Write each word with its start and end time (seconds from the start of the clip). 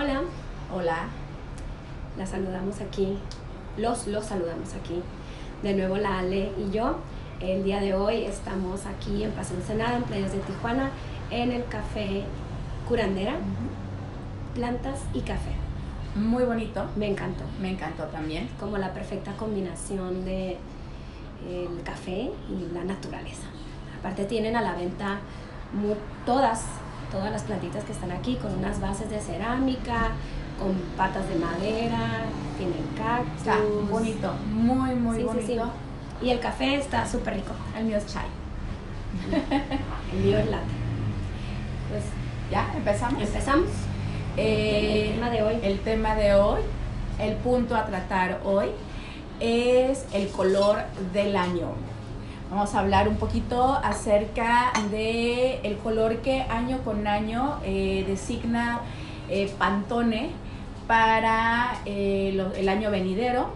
Hola, 0.00 0.20
Hola. 0.72 1.08
la 2.16 2.24
saludamos 2.24 2.80
aquí, 2.80 3.18
los, 3.76 4.06
los 4.06 4.24
saludamos 4.24 4.74
aquí. 4.74 5.02
De 5.64 5.74
nuevo 5.74 5.96
la 5.96 6.20
Ale 6.20 6.52
y 6.56 6.70
yo. 6.70 6.98
El 7.40 7.64
día 7.64 7.80
de 7.80 7.94
hoy 7.94 8.22
estamos 8.22 8.86
aquí 8.86 9.24
en 9.24 9.32
Paso 9.32 9.54
Ensenada, 9.54 9.96
en 9.96 10.04
Playas 10.04 10.30
de 10.30 10.38
Tijuana, 10.38 10.90
en 11.32 11.50
el 11.50 11.64
café 11.64 12.22
Curandera, 12.86 13.38
plantas 14.54 15.00
y 15.14 15.22
café. 15.22 15.50
Muy 16.14 16.44
bonito. 16.44 16.86
Me 16.94 17.08
encantó. 17.08 17.42
Me 17.60 17.72
encantó 17.72 18.04
también. 18.04 18.48
Como 18.60 18.78
la 18.78 18.94
perfecta 18.94 19.32
combinación 19.32 20.24
de 20.24 20.58
el 21.44 21.82
café 21.82 22.30
y 22.48 22.72
la 22.72 22.84
naturaleza. 22.84 23.48
Aparte 23.98 24.26
tienen 24.26 24.54
a 24.54 24.62
la 24.62 24.76
venta 24.76 25.18
todas, 26.24 26.66
todas 27.10 27.30
las 27.30 27.42
plantitas 27.42 27.84
que 27.84 27.92
están 27.92 28.10
aquí 28.12 28.36
con 28.36 28.54
unas 28.58 28.80
bases 28.80 29.08
de 29.10 29.20
cerámica, 29.20 30.10
con 30.58 30.74
patas 30.96 31.28
de 31.28 31.36
madera, 31.36 32.22
tienen 32.56 32.84
cactus. 32.96 33.38
Está 33.38 33.56
bonito. 33.90 34.32
Muy, 34.52 34.94
muy 34.94 35.16
Sí, 35.16 35.20
sí, 35.22 35.26
bonito. 35.26 35.64
sí. 36.20 36.26
Y 36.26 36.30
el 36.30 36.40
café 36.40 36.74
está 36.76 37.06
súper 37.06 37.34
rico. 37.34 37.52
El 37.76 37.84
mío 37.84 37.96
es 37.98 38.06
chai. 38.06 38.26
El 40.12 40.18
mío 40.18 40.38
es 40.38 40.46
latte. 40.50 40.64
Pues 41.90 42.02
¿Ya? 42.50 42.70
¿Empezamos? 42.76 43.22
empezamos. 43.22 43.68
Eh, 44.36 45.06
el 45.10 45.14
tema 45.14 45.30
de 45.30 45.42
hoy. 45.42 45.58
El 45.62 45.80
tema 45.80 46.14
de 46.14 46.34
hoy, 46.34 46.60
el 47.18 47.34
punto 47.36 47.74
a 47.76 47.86
tratar 47.86 48.40
hoy, 48.44 48.66
es 49.40 50.04
el 50.12 50.28
color 50.28 50.78
del 51.12 51.36
año. 51.36 51.68
Vamos 52.50 52.74
a 52.74 52.80
hablar 52.80 53.08
un 53.08 53.16
poquito 53.16 53.74
acerca 53.74 54.72
de 54.90 55.60
el 55.64 55.76
color 55.76 56.16
que 56.22 56.42
año 56.42 56.78
con 56.82 57.06
año 57.06 57.58
eh, 57.62 58.04
designa 58.08 58.80
eh, 59.28 59.52
Pantone 59.58 60.30
para 60.86 61.82
eh, 61.84 62.42
el 62.56 62.68
año 62.70 62.90
venidero 62.90 63.50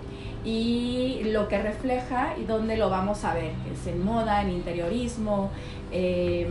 y 0.45 1.23
lo 1.25 1.49
que 1.49 1.62
refleja 1.62 2.34
y 2.39 2.45
dónde 2.45 2.77
lo 2.77 2.91
vamos 2.91 3.25
a 3.25 3.33
ver. 3.33 3.53
Es 3.73 3.87
en 3.87 4.05
moda, 4.05 4.43
en 4.43 4.51
interiorismo, 4.51 5.51
eh, 5.91 6.47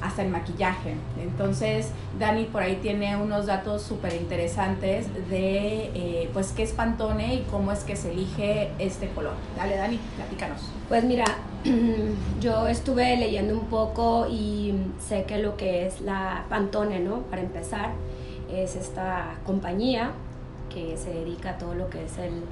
hasta 0.00 0.22
en 0.22 0.30
maquillaje. 0.30 0.94
Entonces, 1.20 1.90
Dani 2.18 2.44
por 2.44 2.62
ahí 2.62 2.76
tiene 2.76 3.16
unos 3.16 3.46
datos 3.46 3.82
súper 3.82 4.14
interesantes 4.14 5.06
de 5.28 5.90
eh, 5.94 6.30
pues 6.32 6.52
qué 6.52 6.62
es 6.62 6.72
Pantone 6.72 7.34
y 7.34 7.46
cómo 7.50 7.72
es 7.72 7.80
que 7.80 7.96
se 7.96 8.12
elige 8.12 8.70
este 8.78 9.08
color. 9.08 9.34
Dale, 9.56 9.76
Dani, 9.76 9.98
platícanos. 10.16 10.60
Pues 10.88 11.04
mira, 11.04 11.24
yo 12.40 12.66
estuve 12.68 13.16
leyendo 13.16 13.54
un 13.54 13.66
poco 13.66 14.26
y 14.30 14.74
sé 15.00 15.24
que 15.24 15.38
lo 15.38 15.56
que 15.56 15.86
es 15.86 16.00
la 16.00 16.44
Pantone, 16.48 17.00
¿no? 17.00 17.22
Para 17.22 17.42
empezar, 17.42 17.90
es 18.52 18.76
esta 18.76 19.34
compañía 19.44 20.12
que 20.72 20.96
se 20.96 21.10
dedica 21.10 21.50
a 21.50 21.58
todo 21.58 21.74
lo 21.74 21.90
que 21.90 22.04
es 22.04 22.18
el, 22.18 22.42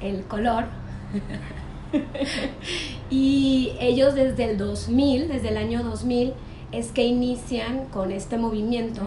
el 0.00 0.24
color. 0.24 0.64
y 3.10 3.72
ellos 3.80 4.14
desde 4.14 4.50
el 4.50 4.58
2000, 4.58 5.28
desde 5.28 5.48
el 5.48 5.56
año 5.56 5.82
2000, 5.82 6.32
es 6.72 6.90
que 6.90 7.04
inician 7.04 7.86
con 7.86 8.12
este 8.12 8.38
movimiento 8.38 9.02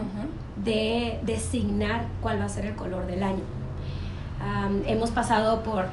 de 0.63 1.19
designar 1.23 2.05
cuál 2.21 2.39
va 2.39 2.45
a 2.45 2.49
ser 2.49 2.65
el 2.65 2.75
color 2.75 3.05
del 3.07 3.23
año. 3.23 3.43
Hemos 4.85 5.11
pasado 5.11 5.63
por 5.63 5.85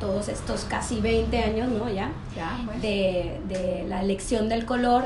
todos 0.00 0.28
estos 0.28 0.64
casi 0.64 1.00
20 1.00 1.38
años, 1.42 1.68
¿no? 1.68 1.88
Ya, 1.88 2.10
Ya, 2.34 2.58
de 2.80 3.84
la 3.88 4.00
elección 4.02 4.48
del 4.48 4.64
color 4.64 5.04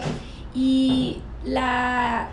y 0.54 1.20
la 1.44 2.28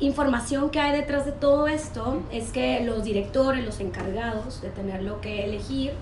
información 0.00 0.70
que 0.70 0.80
hay 0.80 0.92
detrás 0.92 1.26
de 1.26 1.32
todo 1.32 1.68
esto 1.68 2.22
es 2.32 2.50
que 2.50 2.80
los 2.84 3.04
directores, 3.04 3.64
los 3.64 3.80
encargados 3.80 4.62
de 4.62 4.70
tenerlo 4.70 5.20
que 5.20 5.44
elegir 5.44 5.92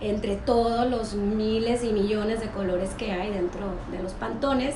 entre 0.00 0.36
todos 0.36 0.88
los 0.88 1.14
miles 1.14 1.84
y 1.84 1.92
millones 1.92 2.40
de 2.40 2.48
colores 2.48 2.90
que 2.90 3.12
hay 3.12 3.30
dentro 3.30 3.66
de 3.90 4.02
los 4.02 4.12
pantones, 4.12 4.74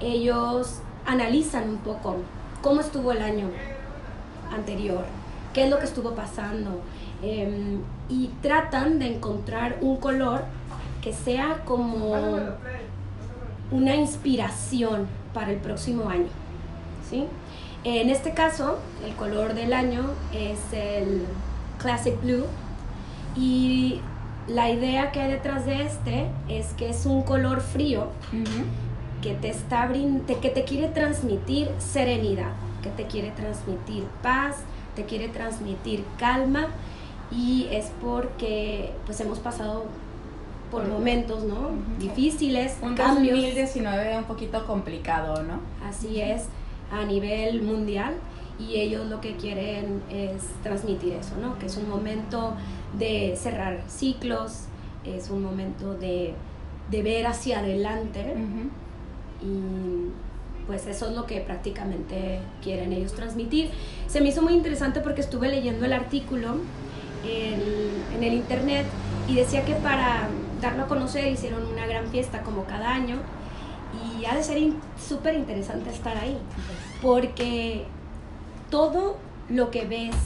ellos 0.00 0.80
analizan 1.06 1.68
un 1.68 1.78
poco 1.78 2.16
cómo 2.62 2.80
estuvo 2.80 3.12
el 3.12 3.22
año 3.22 3.50
anterior, 4.52 5.04
qué 5.52 5.64
es 5.64 5.70
lo 5.70 5.78
que 5.78 5.84
estuvo 5.84 6.14
pasando 6.14 6.80
em, 7.22 7.80
y 8.08 8.28
tratan 8.42 8.98
de 8.98 9.14
encontrar 9.14 9.78
un 9.80 9.96
color 9.96 10.44
que 11.02 11.12
sea 11.12 11.62
como 11.64 12.14
una 13.70 13.94
inspiración 13.94 15.06
para 15.32 15.50
el 15.50 15.58
próximo 15.58 16.08
año. 16.08 16.28
¿sí? 17.08 17.26
En 17.84 18.08
este 18.08 18.32
caso, 18.32 18.78
el 19.04 19.14
color 19.14 19.54
del 19.54 19.74
año 19.74 20.04
es 20.32 20.58
el 20.72 21.26
Classic 21.78 22.18
Blue 22.22 22.46
y 23.36 24.00
la 24.46 24.70
idea 24.70 25.12
que 25.12 25.20
hay 25.20 25.32
detrás 25.32 25.66
de 25.66 25.82
este 25.82 26.28
es 26.48 26.72
que 26.74 26.90
es 26.90 27.04
un 27.04 27.22
color 27.22 27.60
frío. 27.60 28.08
Que 29.24 29.32
te 29.32 29.48
está 29.48 29.90
que 29.90 30.50
te 30.50 30.64
quiere 30.64 30.88
transmitir 30.88 31.70
serenidad, 31.78 32.52
que 32.82 32.90
te 32.90 33.06
quiere 33.06 33.30
transmitir 33.30 34.04
paz, 34.22 34.56
te 34.94 35.04
quiere 35.04 35.28
transmitir 35.28 36.04
calma 36.18 36.66
y 37.32 37.66
es 37.70 37.90
porque 38.02 38.92
pues 39.06 39.18
hemos 39.20 39.38
pasado 39.38 39.86
por 40.70 40.86
momentos, 40.86 41.42
¿no? 41.44 41.70
Difíciles, 41.98 42.76
Un 42.82 42.96
cambios. 42.96 43.36
2019 43.36 44.18
un 44.18 44.24
poquito 44.24 44.66
complicado, 44.66 45.42
¿no? 45.42 45.60
Así 45.88 46.20
es 46.20 46.44
a 46.92 47.06
nivel 47.06 47.62
mundial 47.62 48.16
y 48.58 48.74
ellos 48.76 49.06
lo 49.06 49.22
que 49.22 49.36
quieren 49.36 50.02
es 50.10 50.42
transmitir 50.62 51.14
eso, 51.14 51.34
¿no? 51.40 51.58
Que 51.58 51.64
es 51.64 51.78
un 51.78 51.88
momento 51.88 52.52
de 52.98 53.38
cerrar 53.38 53.84
ciclos, 53.88 54.64
es 55.02 55.30
un 55.30 55.42
momento 55.42 55.94
de, 55.94 56.34
de 56.90 57.02
ver 57.02 57.26
hacia 57.26 57.60
adelante. 57.60 58.34
Y 59.44 60.10
pues 60.66 60.86
eso 60.86 61.08
es 61.10 61.14
lo 61.14 61.26
que 61.26 61.40
prácticamente 61.40 62.38
quieren 62.62 62.92
ellos 62.92 63.12
transmitir. 63.12 63.70
Se 64.06 64.20
me 64.22 64.28
hizo 64.30 64.40
muy 64.42 64.54
interesante 64.54 65.00
porque 65.00 65.20
estuve 65.20 65.48
leyendo 65.48 65.84
el 65.84 65.92
artículo 65.92 66.56
en, 67.24 67.60
en 68.16 68.22
el 68.24 68.32
internet 68.34 68.86
y 69.28 69.34
decía 69.34 69.64
que 69.64 69.74
para 69.74 70.28
darlo 70.62 70.84
a 70.84 70.86
conocer 70.86 71.30
hicieron 71.30 71.66
una 71.66 71.86
gran 71.86 72.06
fiesta 72.08 72.40
como 72.42 72.64
cada 72.64 72.94
año 72.94 73.16
y 74.18 74.24
ha 74.24 74.34
de 74.34 74.42
ser 74.42 74.56
in- 74.58 74.76
súper 74.98 75.34
interesante 75.34 75.90
estar 75.90 76.16
ahí 76.16 76.38
porque 77.02 77.84
todo 78.70 79.16
lo 79.50 79.70
que 79.70 79.84
ves, 79.84 80.16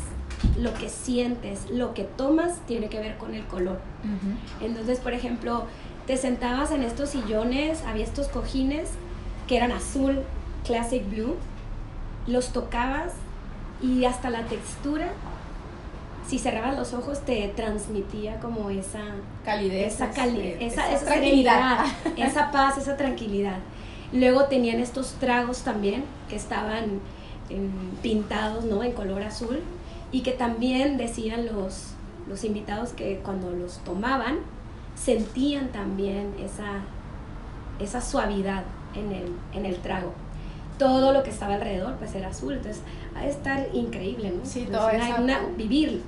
lo 0.59 0.73
que 0.75 0.89
sientes, 0.89 1.69
lo 1.71 1.95
que 1.95 2.05
tomas 2.05 2.61
tiene 2.67 2.89
que 2.89 3.00
ver 3.00 3.17
con 3.19 3.35
el 3.35 3.45
color. 3.47 3.81
Entonces, 4.65 5.00
por 5.00 5.12
ejemplo, 5.12 5.65
te 6.06 6.17
sentabas 6.17 6.71
en 6.71 6.83
estos 6.85 7.11
sillones, 7.11 7.83
había 7.85 8.05
estos 8.05 8.29
cojines 8.29 8.91
que 9.49 9.57
eran 9.57 9.73
azul, 9.73 10.21
classic 10.65 11.09
blue, 11.11 11.35
los 12.27 12.53
tocabas 12.53 13.13
y 13.83 14.05
hasta 14.05 14.31
la 14.31 14.43
textura, 14.43 15.09
si 16.27 16.39
cerrabas 16.39 16.77
los 16.77 16.93
ojos, 16.93 17.21
te 17.25 17.49
transmitía 17.57 18.39
como 18.41 18.69
esa, 18.71 19.01
Calidez. 19.45 19.95
esa, 19.95 20.11
cali- 20.11 20.57
esa, 20.61 20.93
esa 20.93 21.07
tranquilidad. 21.07 21.79
serenidad, 21.87 22.29
esa 22.29 22.51
paz, 22.51 22.77
esa 22.79 22.97
tranquilidad. 22.99 23.57
Luego 24.13 24.45
tenían 24.45 24.79
estos 24.81 25.13
tragos 25.15 25.63
también 25.63 26.05
que 26.29 26.37
estaban 26.37 27.01
em, 27.49 27.71
pintados 28.03 28.65
¿no? 28.65 28.83
en 28.83 28.93
color 28.93 29.23
azul 29.23 29.61
y 30.13 30.21
que 30.23 30.33
también 30.33 30.99
decían 30.99 31.47
los, 31.47 31.93
los 32.29 32.45
invitados 32.45 32.91
que 32.91 33.21
cuando 33.25 33.51
los 33.51 33.79
tomaban 33.85 34.37
sentían 34.97 35.69
también 35.69 36.35
esa, 36.43 36.81
esa 37.79 38.01
suavidad 38.03 38.65
en 38.94 39.12
el, 39.12 39.32
en 39.54 39.66
el 39.66 39.76
trago. 39.76 40.12
Todo 40.78 41.12
lo 41.12 41.22
que 41.22 41.31
estaba 41.31 41.54
alrededor 41.54 41.94
pues 41.97 42.15
era 42.15 42.28
azul, 42.28 42.54
entonces 42.54 42.82
ha 43.16 43.22
de 43.22 43.31
estar 43.31 43.66
increíble, 43.72 44.31
¿no? 44.31 44.44
Sí, 44.44 44.60
Es 44.62 44.71
todo 44.72 44.87
una- 44.88 45.09
eso. 45.10 45.22
una- 45.22 45.41
vivir 45.56 46.03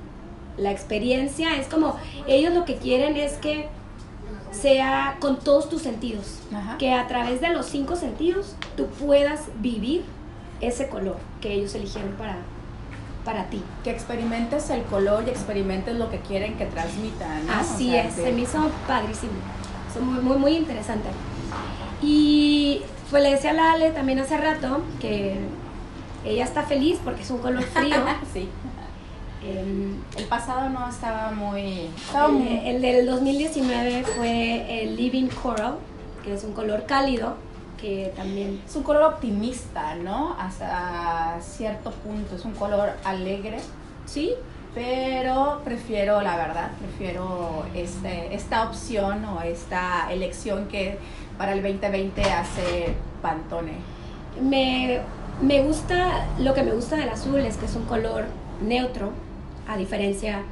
la 0.57 0.71
experiencia 0.71 1.57
es 1.57 1.67
como 1.67 1.97
ellos 2.27 2.53
lo 2.55 2.65
que 2.65 2.77
quieren 2.77 3.17
es 3.17 3.35
que 3.35 3.69
sea 4.53 5.17
con 5.21 5.39
todos 5.39 5.69
tus 5.69 5.83
sentidos, 5.83 6.41
Ajá. 6.55 6.77
que 6.79 6.93
a 6.93 7.07
través 7.07 7.41
de 7.41 7.49
los 7.51 7.67
cinco 7.67 7.97
sentidos 7.97 8.55
tú 8.77 8.87
puedas 8.87 9.43
vivir 9.61 10.05
ese 10.61 10.89
color 10.89 11.17
que 11.41 11.53
ellos 11.55 11.75
eligieron 11.75 12.13
para, 12.13 12.37
para 13.25 13.45
ti. 13.47 13.63
Que 13.85 13.91
experimentes 13.91 14.69
el 14.71 14.83
color 14.83 15.25
y 15.27 15.31
experimentes 15.31 15.97
lo 15.97 16.11
que 16.11 16.19
quieren 16.21 16.57
que 16.59 16.67
transmitan. 16.67 17.47
¿no? 17.47 17.53
Así 17.55 17.89
O 17.89 17.93
sea, 17.93 18.05
es, 18.07 18.17
de- 18.17 18.25
se 18.25 18.33
me 18.33 18.41
hizo 18.43 18.71
padrísimo, 18.87 19.33
es 19.95 20.01
muy, 20.03 20.21
muy, 20.23 20.37
muy 20.37 20.57
interesante. 20.57 21.09
Y 22.03 22.83
pues 23.11 23.23
le 23.23 23.31
decía 23.31 23.51
a 23.51 23.55
la 23.55 23.73
Ale 23.73 23.91
también 23.91 24.19
hace 24.21 24.37
rato 24.37 24.83
que 25.01 25.37
ella 26.25 26.45
está 26.45 26.63
feliz 26.63 26.99
porque 27.03 27.23
es 27.23 27.31
un 27.31 27.39
color 27.39 27.63
frío. 27.63 27.97
sí. 28.33 28.49
Em, 29.43 29.97
El 30.17 30.25
pasado 30.27 30.69
no 30.69 30.89
estaba 30.89 31.31
muy. 31.31 31.91
Estaba 31.97 32.29
muy. 32.29 32.49
el, 32.49 32.77
el 32.77 32.83
del 32.83 33.07
2019 33.07 34.05
fue 34.05 34.83
el 34.83 34.97
Living 34.97 35.29
Coral, 35.29 35.77
que 36.23 36.35
es 36.35 36.45
un 36.45 36.53
color 36.53 36.85
cálido, 36.85 37.37
que 37.81 38.13
también 38.15 38.61
Es 38.67 38.77
un 38.77 38.83
color 38.83 39.15
optimista, 39.15 39.95
¿no? 39.95 40.37
Hasta 40.39 41.39
cierto 41.41 41.91
punto. 41.91 42.37
Es 42.37 42.45
un 42.45 42.53
color 42.53 42.93
alegre. 43.05 43.59
Sí. 44.05 44.35
Pero 44.75 45.63
prefiero, 45.65 46.21
la 46.21 46.37
verdad, 46.37 46.71
prefiero 46.79 47.65
este, 47.75 48.33
esta 48.33 48.69
opción 48.69 49.25
o 49.25 49.43
esta 49.43 50.13
elección 50.13 50.69
que 50.69 50.97
para 51.41 51.55
el 51.55 51.63
2020 51.63 52.23
hace 52.23 52.95
Pantone. 53.23 53.73
Me, 54.43 55.01
me 55.41 55.63
gusta, 55.63 56.27
lo 56.39 56.53
que 56.53 56.63
me 56.63 56.73
gusta 56.73 56.97
del 56.97 57.09
azul 57.09 57.41
es 57.41 57.57
que 57.57 57.65
es 57.65 57.75
un 57.77 57.87
color 57.87 58.27
neutro, 58.61 59.13
a 59.67 59.79
diferencia 59.79 60.43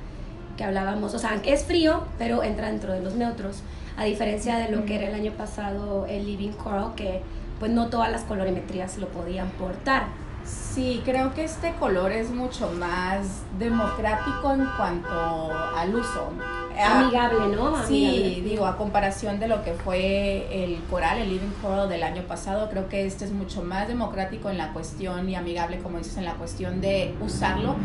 que 0.57 0.65
hablábamos, 0.65 1.13
o 1.13 1.19
sea, 1.19 1.43
que 1.43 1.53
es 1.53 1.65
frío, 1.65 2.05
pero 2.17 2.43
entra 2.43 2.71
dentro 2.71 2.95
de 2.95 3.03
los 3.03 3.17
neutros, 3.17 3.61
a 3.99 4.05
diferencia 4.05 4.57
de 4.57 4.75
lo 4.75 4.87
que 4.87 4.97
era 4.97 5.09
el 5.09 5.15
año 5.15 5.33
pasado 5.33 6.07
el 6.07 6.25
Living 6.25 6.53
Coral, 6.53 6.95
que 6.97 7.21
pues 7.61 7.71
no 7.71 7.89
todas 7.89 8.11
las 8.11 8.23
colorimetrías 8.23 8.97
lo 8.97 9.09
podían 9.09 9.51
portar. 9.51 10.07
Sí, 10.47 11.03
creo 11.05 11.35
que 11.35 11.45
este 11.45 11.75
color 11.75 12.13
es 12.13 12.31
mucho 12.31 12.71
más 12.71 13.43
democrático 13.59 14.55
en 14.55 14.65
cuanto 14.79 15.53
al 15.77 15.95
uso. 15.95 16.33
Amigable, 16.79 17.57
¿no? 17.57 17.87
Sí, 17.87 18.43
digo, 18.45 18.67
a 18.67 18.77
comparación 18.77 19.41
de 19.41 19.49
lo 19.49 19.65
que 19.65 19.73
fue 19.73 20.47
el 20.65 20.79
coral, 20.91 21.19
el 21.19 21.31
Living 21.31 21.53
Coral 21.61 21.89
del 21.89 22.03
año 22.03 22.23
pasado, 22.23 22.71
creo 22.71 22.89
que 22.89 23.07
este 23.07 23.25
es 23.25 23.33
mucho 23.33 23.63
más 23.63 23.89
democrático 23.89 24.49
en 24.51 24.59
la 24.59 24.73
cuestión 24.73 25.29
y 25.29 25.35
amigable, 25.35 25.79
como 25.79 25.99
dices, 25.99 26.17
en 26.17 26.25
la 26.25 26.35
cuestión 26.35 26.81
de 26.81 27.15
usarlo. 27.21 27.77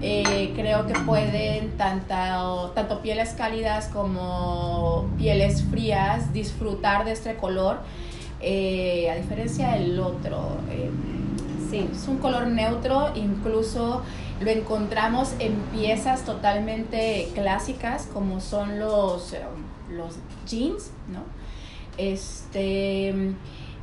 Eh, 0.00 0.52
creo 0.54 0.86
que 0.86 0.94
pueden 1.00 1.76
tanto, 1.76 2.70
tanto 2.74 3.02
pieles 3.02 3.30
cálidas 3.30 3.88
como 3.88 5.10
pieles 5.18 5.64
frías 5.64 6.32
disfrutar 6.32 7.04
de 7.04 7.12
este 7.12 7.34
color, 7.34 7.78
eh, 8.40 9.10
a 9.10 9.16
diferencia 9.16 9.72
del 9.72 9.98
otro. 9.98 10.58
Eh, 10.70 10.90
sí, 11.68 11.88
es 11.90 12.06
un 12.06 12.18
color 12.18 12.46
neutro, 12.46 13.10
incluso 13.16 14.02
lo 14.40 14.50
encontramos 14.50 15.34
en 15.38 15.54
piezas 15.72 16.24
totalmente 16.24 17.30
clásicas 17.34 18.08
como 18.12 18.40
son 18.40 18.78
los, 18.78 19.34
los 19.90 20.16
jeans, 20.46 20.90
¿no? 21.08 21.20
Este, 21.96 23.34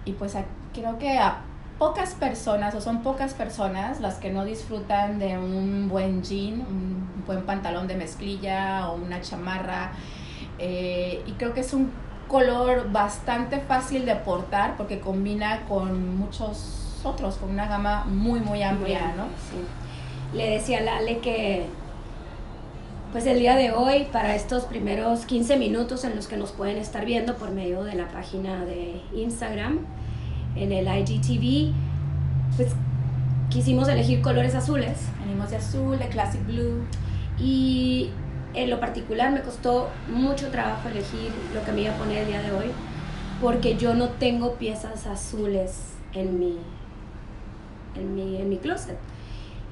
y 0.06 0.12
pues 0.14 0.38
creo 0.74 0.98
que 0.98 1.18
a 1.18 1.42
pocas 1.78 2.14
personas, 2.14 2.74
o 2.76 2.82
son 2.82 3.04
pocas 3.04 3.34
personas 3.34 4.00
las 4.00 4.16
que 4.16 4.32
no 4.32 4.46
disfrutan 4.46 5.20
de 5.20 5.38
un 5.38 5.90
buen 5.90 6.24
jean, 6.24 6.62
un 6.62 7.24
buen 7.26 7.42
pantalón 7.44 7.88
de 7.88 7.96
mezclilla 7.96 8.90
o 8.90 8.96
una 8.96 9.22
chamarra. 9.22 9.92
Eh, 10.58 11.22
y 11.28 11.32
creo 11.34 11.54
que 11.54 11.60
es 11.60 11.74
un 11.74 11.92
color 12.30 12.92
bastante 12.92 13.60
fácil 13.60 14.06
de 14.06 14.16
portar 14.16 14.78
porque 14.78 15.02
combina 15.02 15.66
con 15.68 16.18
muchos 16.18 17.02
otros, 17.04 17.36
con 17.36 17.50
una 17.50 17.68
gama 17.68 18.06
muy, 18.06 18.40
muy 18.40 18.64
amplia, 18.64 19.14
¿no? 19.16 19.26
Sí. 19.26 19.85
Le 20.36 20.50
decía 20.50 20.80
a 20.80 20.82
Lale 20.82 21.20
que 21.20 21.66
pues 23.14 23.26
el 23.26 23.40
día 23.40 23.56
de 23.56 23.72
hoy, 23.72 24.08
para 24.12 24.36
estos 24.36 24.66
primeros 24.66 25.26
15 25.26 25.56
minutos 25.56 26.04
en 26.04 26.18
los 26.18 26.28
que 26.28 26.36
nos 26.36 26.52
pueden 26.52 26.76
estar 26.76 27.06
viendo 27.06 27.38
por 27.38 27.52
medio 27.52 27.86
de 27.86 27.96
la 27.96 28.10
página 28.10 28.66
de 28.66 29.00
Instagram, 29.16 29.80
en 30.58 30.74
el 30.74 30.86
IGTV, 30.86 31.74
pues 32.58 32.74
quisimos 33.50 33.88
elegir 33.88 34.22
colores 34.22 34.54
azules. 34.54 34.98
Venimos 35.22 35.52
de 35.52 35.56
azul, 35.56 35.98
de 35.98 36.10
Classic 36.10 36.46
Blue. 36.46 36.84
Y 37.40 38.10
en 38.54 38.70
lo 38.70 38.82
particular 38.82 39.32
me 39.32 39.42
costó 39.42 39.90
mucho 40.10 40.50
trabajo 40.50 40.90
elegir 40.90 41.32
lo 41.54 41.64
que 41.64 41.72
me 41.72 41.84
iba 41.84 41.94
a 41.94 41.98
poner 41.98 42.24
el 42.24 42.28
día 42.28 42.42
de 42.42 42.52
hoy, 42.52 42.72
porque 43.42 43.78
yo 43.78 43.94
no 43.94 44.10
tengo 44.10 44.56
piezas 44.56 45.08
azules 45.08 45.94
en 46.12 46.38
mi, 46.38 46.58
en 47.96 48.14
mi, 48.14 48.36
en 48.42 48.50
mi 48.50 48.58
closet. 48.58 48.98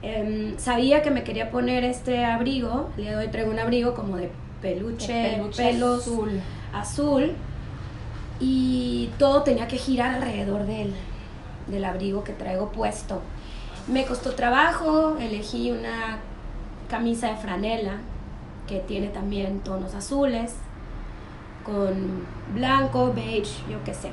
Em, 0.03 0.57
sabía 0.57 1.01
que 1.01 1.11
me 1.11 1.23
quería 1.23 1.49
poner 1.49 1.85
este 1.85 2.25
abrigo, 2.25 2.89
el 2.97 3.03
día 3.03 3.11
de 3.11 3.25
hoy 3.25 3.31
traigo 3.31 3.49
un 3.49 3.59
abrigo 3.59 3.93
como 3.93 4.17
de 4.17 4.29
peluche, 4.61 5.41
pelos 5.55 6.01
azul. 6.01 6.41
azul 6.73 7.31
y 8.41 9.09
todo 9.17 9.43
tenía 9.43 9.69
que 9.69 9.77
girar 9.77 10.15
alrededor 10.15 10.65
del, 10.65 10.93
del 11.67 11.85
abrigo 11.85 12.25
que 12.25 12.33
traigo 12.33 12.69
puesto. 12.73 13.21
Me 13.87 14.05
costó 14.05 14.35
trabajo, 14.35 15.15
elegí 15.17 15.71
una 15.71 16.17
camisa 16.89 17.29
de 17.29 17.37
franela 17.37 17.97
que 18.67 18.79
tiene 18.79 19.07
también 19.07 19.61
tonos 19.61 19.95
azules, 19.95 20.55
con 21.63 22.25
blanco, 22.53 23.13
beige, 23.15 23.63
yo 23.69 23.81
qué 23.85 23.93
sé. 23.93 24.09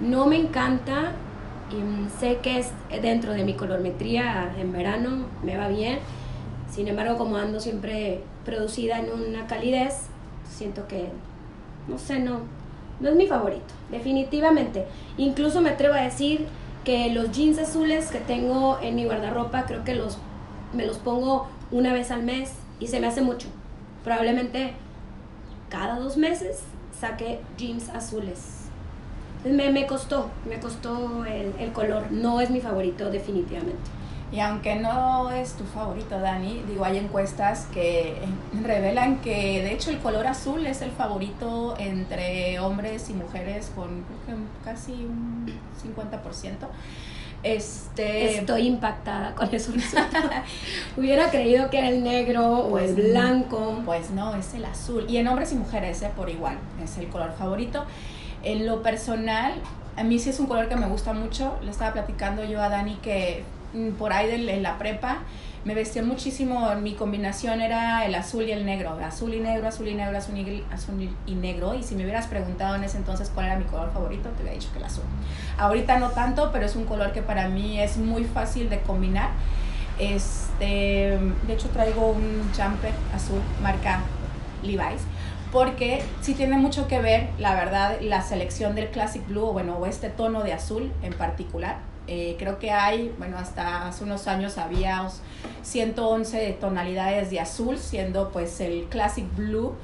No 0.00 0.26
me 0.26 0.36
encanta, 0.36 1.12
sé 2.18 2.38
que 2.42 2.58
es 2.58 2.70
dentro 3.02 3.32
de 3.32 3.44
mi 3.44 3.54
colorimetría 3.54 4.54
en 4.58 4.72
verano, 4.72 5.26
me 5.42 5.56
va 5.56 5.68
bien. 5.68 5.98
Sin 6.70 6.88
embargo, 6.88 7.18
como 7.18 7.36
ando 7.36 7.60
siempre 7.60 8.22
producida 8.44 8.98
en 8.98 9.12
una 9.12 9.46
calidez, 9.46 10.06
siento 10.48 10.86
que, 10.88 11.08
no 11.88 11.98
sé, 11.98 12.18
no, 12.18 12.40
no 13.00 13.08
es 13.08 13.16
mi 13.16 13.26
favorito, 13.26 13.74
definitivamente. 13.90 14.86
Incluso 15.16 15.60
me 15.60 15.70
atrevo 15.70 15.94
a 15.94 16.02
decir 16.02 16.46
que 16.84 17.10
los 17.10 17.32
jeans 17.32 17.58
azules 17.58 18.10
que 18.10 18.18
tengo 18.18 18.78
en 18.82 18.94
mi 18.96 19.04
guardarropa, 19.04 19.64
creo 19.66 19.84
que 19.84 19.94
los, 19.94 20.18
me 20.72 20.86
los 20.86 20.98
pongo 20.98 21.48
una 21.70 21.92
vez 21.92 22.10
al 22.10 22.22
mes 22.22 22.52
y 22.80 22.88
se 22.88 23.00
me 23.00 23.06
hace 23.06 23.22
mucho. 23.22 23.48
Probablemente 24.02 24.74
cada 25.70 25.98
dos 25.98 26.16
meses 26.16 26.62
saque 26.98 27.40
jeans 27.56 27.88
azules. 27.88 28.63
Me, 29.44 29.70
me 29.70 29.86
costó, 29.86 30.30
me 30.48 30.58
costó 30.58 31.24
el, 31.24 31.54
el 31.58 31.72
color. 31.72 32.10
No 32.10 32.40
es 32.40 32.50
mi 32.50 32.60
favorito 32.60 33.10
definitivamente. 33.10 33.90
Y 34.34 34.40
aunque 34.40 34.74
no 34.74 35.30
es 35.30 35.52
tu 35.52 35.62
favorito, 35.62 36.18
Dani, 36.18 36.62
digo, 36.66 36.84
hay 36.84 36.98
encuestas 36.98 37.66
que 37.72 38.16
revelan 38.64 39.20
que 39.20 39.62
de 39.62 39.72
hecho 39.72 39.90
el 39.90 39.98
color 39.98 40.26
azul 40.26 40.66
es 40.66 40.82
el 40.82 40.90
favorito 40.90 41.76
entre 41.78 42.58
hombres 42.58 43.10
y 43.10 43.14
mujeres 43.14 43.70
con 43.76 44.04
casi 44.64 44.92
un 44.92 45.46
50%. 45.82 46.66
Este... 47.44 48.38
Estoy 48.38 48.66
impactada 48.66 49.34
con 49.34 49.54
eso. 49.54 49.72
Hubiera 50.96 51.30
creído 51.30 51.70
que 51.70 51.78
era 51.78 51.88
el 51.90 52.02
negro 52.02 52.58
o 52.58 52.78
el 52.78 52.94
pues 52.94 53.10
blanco. 53.10 53.82
Pues 53.84 54.10
no, 54.10 54.34
es 54.34 54.54
el 54.54 54.64
azul. 54.64 55.04
Y 55.08 55.18
en 55.18 55.28
hombres 55.28 55.52
y 55.52 55.56
mujeres, 55.56 56.02
¿eh? 56.02 56.10
por 56.16 56.28
igual, 56.28 56.58
es 56.82 56.98
el 56.98 57.08
color 57.08 57.34
favorito. 57.38 57.84
En 58.44 58.66
lo 58.66 58.82
personal, 58.82 59.54
a 59.96 60.04
mí 60.04 60.18
sí 60.18 60.30
es 60.30 60.40
un 60.40 60.46
color 60.46 60.68
que 60.68 60.76
me 60.76 60.86
gusta 60.86 61.12
mucho. 61.12 61.56
Le 61.62 61.70
estaba 61.70 61.92
platicando 61.92 62.44
yo 62.44 62.62
a 62.62 62.68
Dani 62.68 62.96
que 62.96 63.44
Mm, 63.74 63.90
por 63.92 64.12
ahí 64.12 64.30
en 64.30 64.62
la 64.62 64.78
prepa, 64.78 65.18
me 65.64 65.74
vestía 65.74 66.02
muchísimo, 66.02 66.72
mi 66.76 66.94
combinación 66.94 67.60
era 67.60 68.06
el 68.06 68.14
azul 68.14 68.44
y 68.44 68.52
el 68.52 68.64
negro, 68.64 68.96
azul 69.04 69.34
y 69.34 69.40
negro, 69.40 69.66
azul 69.66 69.88
y 69.88 69.94
negro, 69.94 70.16
azul 70.16 70.38
y, 70.38 70.64
azul 70.70 71.10
y 71.26 71.34
negro, 71.34 71.74
y 71.74 71.82
si 71.82 71.96
me 71.96 72.04
hubieras 72.04 72.28
preguntado 72.28 72.76
en 72.76 72.84
ese 72.84 72.98
entonces 72.98 73.30
cuál 73.34 73.46
era 73.46 73.56
mi 73.56 73.64
color 73.64 73.92
favorito, 73.92 74.28
te 74.30 74.42
hubiera 74.42 74.56
dicho 74.56 74.70
que 74.72 74.78
el 74.78 74.84
azul. 74.84 75.04
Ahorita 75.58 75.98
no 75.98 76.10
tanto, 76.10 76.50
pero 76.52 76.66
es 76.66 76.76
un 76.76 76.84
color 76.84 77.12
que 77.12 77.22
para 77.22 77.48
mí 77.48 77.80
es 77.80 77.96
muy 77.96 78.24
fácil 78.24 78.70
de 78.70 78.80
combinar. 78.80 79.30
Este, 79.98 81.18
de 81.46 81.52
hecho 81.52 81.68
traigo 81.70 82.10
un 82.10 82.42
jumper 82.56 82.92
azul 83.14 83.40
marca 83.62 84.00
Levi's 84.62 85.02
porque 85.54 86.02
sí 86.20 86.34
tiene 86.34 86.58
mucho 86.58 86.88
que 86.88 87.00
ver, 87.00 87.28
la 87.38 87.54
verdad, 87.54 88.00
la 88.00 88.22
selección 88.22 88.74
del 88.74 88.88
Classic 88.88 89.24
Blue, 89.28 89.52
bueno, 89.52 89.76
o 89.76 89.86
este 89.86 90.10
tono 90.10 90.42
de 90.42 90.52
azul 90.52 90.90
en 91.02 91.12
particular, 91.12 91.78
eh, 92.08 92.34
creo 92.40 92.58
que 92.58 92.72
hay, 92.72 93.14
bueno, 93.18 93.38
hasta 93.38 93.86
hace 93.86 94.02
unos 94.02 94.26
años 94.26 94.58
había 94.58 95.08
111 95.62 96.56
tonalidades 96.60 97.30
de 97.30 97.38
azul, 97.38 97.78
siendo 97.78 98.30
pues 98.32 98.60
el 98.60 98.86
Classic 98.90 99.24
Blue 99.36 99.74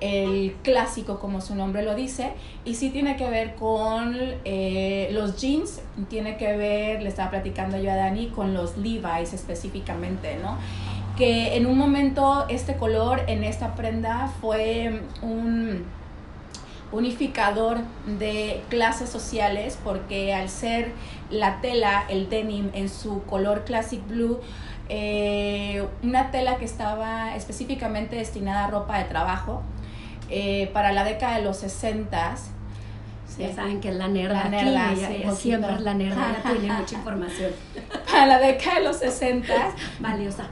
el 0.00 0.54
clásico 0.62 1.18
como 1.18 1.40
su 1.40 1.56
nombre 1.56 1.82
lo 1.82 1.96
dice. 1.96 2.32
Y 2.64 2.76
sí 2.76 2.90
tiene 2.90 3.16
que 3.16 3.28
ver 3.28 3.56
con 3.56 4.16
eh, 4.44 5.08
los 5.10 5.40
jeans 5.40 5.80
tiene 6.08 6.36
que 6.36 6.56
ver 6.56 7.02
le 7.02 7.08
estaba 7.08 7.30
platicando 7.30 7.78
yo 7.78 7.90
a 7.90 7.96
Dani 7.96 8.28
con 8.28 8.54
los 8.54 8.76
Levi's 8.76 9.32
específicamente 9.32 10.36
no 10.40 10.56
que 11.18 11.56
en 11.56 11.66
un 11.66 11.76
momento 11.76 12.46
este 12.48 12.76
color 12.76 13.24
en 13.26 13.42
esta 13.42 13.74
prenda 13.74 14.30
fue 14.40 15.02
un 15.20 15.84
unificador 16.92 17.78
de 18.06 18.62
clases 18.70 19.10
sociales 19.10 19.76
porque 19.82 20.32
al 20.32 20.48
ser 20.48 20.92
la 21.28 21.60
tela, 21.60 22.04
el 22.08 22.30
denim 22.30 22.70
en 22.72 22.88
su 22.88 23.24
color 23.24 23.64
classic 23.64 24.06
blue, 24.06 24.38
eh, 24.88 25.86
una 26.04 26.30
tela 26.30 26.56
que 26.56 26.64
estaba 26.64 27.34
específicamente 27.34 28.14
destinada 28.14 28.66
a 28.66 28.70
ropa 28.70 28.98
de 28.98 29.04
trabajo 29.04 29.62
eh, 30.30 30.70
para 30.72 30.92
la 30.92 31.02
década 31.02 31.36
de 31.38 31.42
los 31.42 31.56
60 31.58 32.36
ya 33.38 33.54
saben 33.54 33.80
que 33.80 33.90
es 33.90 33.94
la 33.94 34.08
nerda, 34.08 34.48
la 34.50 35.32
siempre 35.32 35.72
es 35.74 35.80
la 35.80 35.94
nerda, 35.94 36.36
tiene 36.42 36.74
mucha 36.78 36.96
información. 36.96 37.52
Para 38.10 38.26
la 38.26 38.38
década 38.38 38.78
de 38.78 38.84
los 38.84 38.96
60 38.96 39.54
valiosa. 40.00 40.48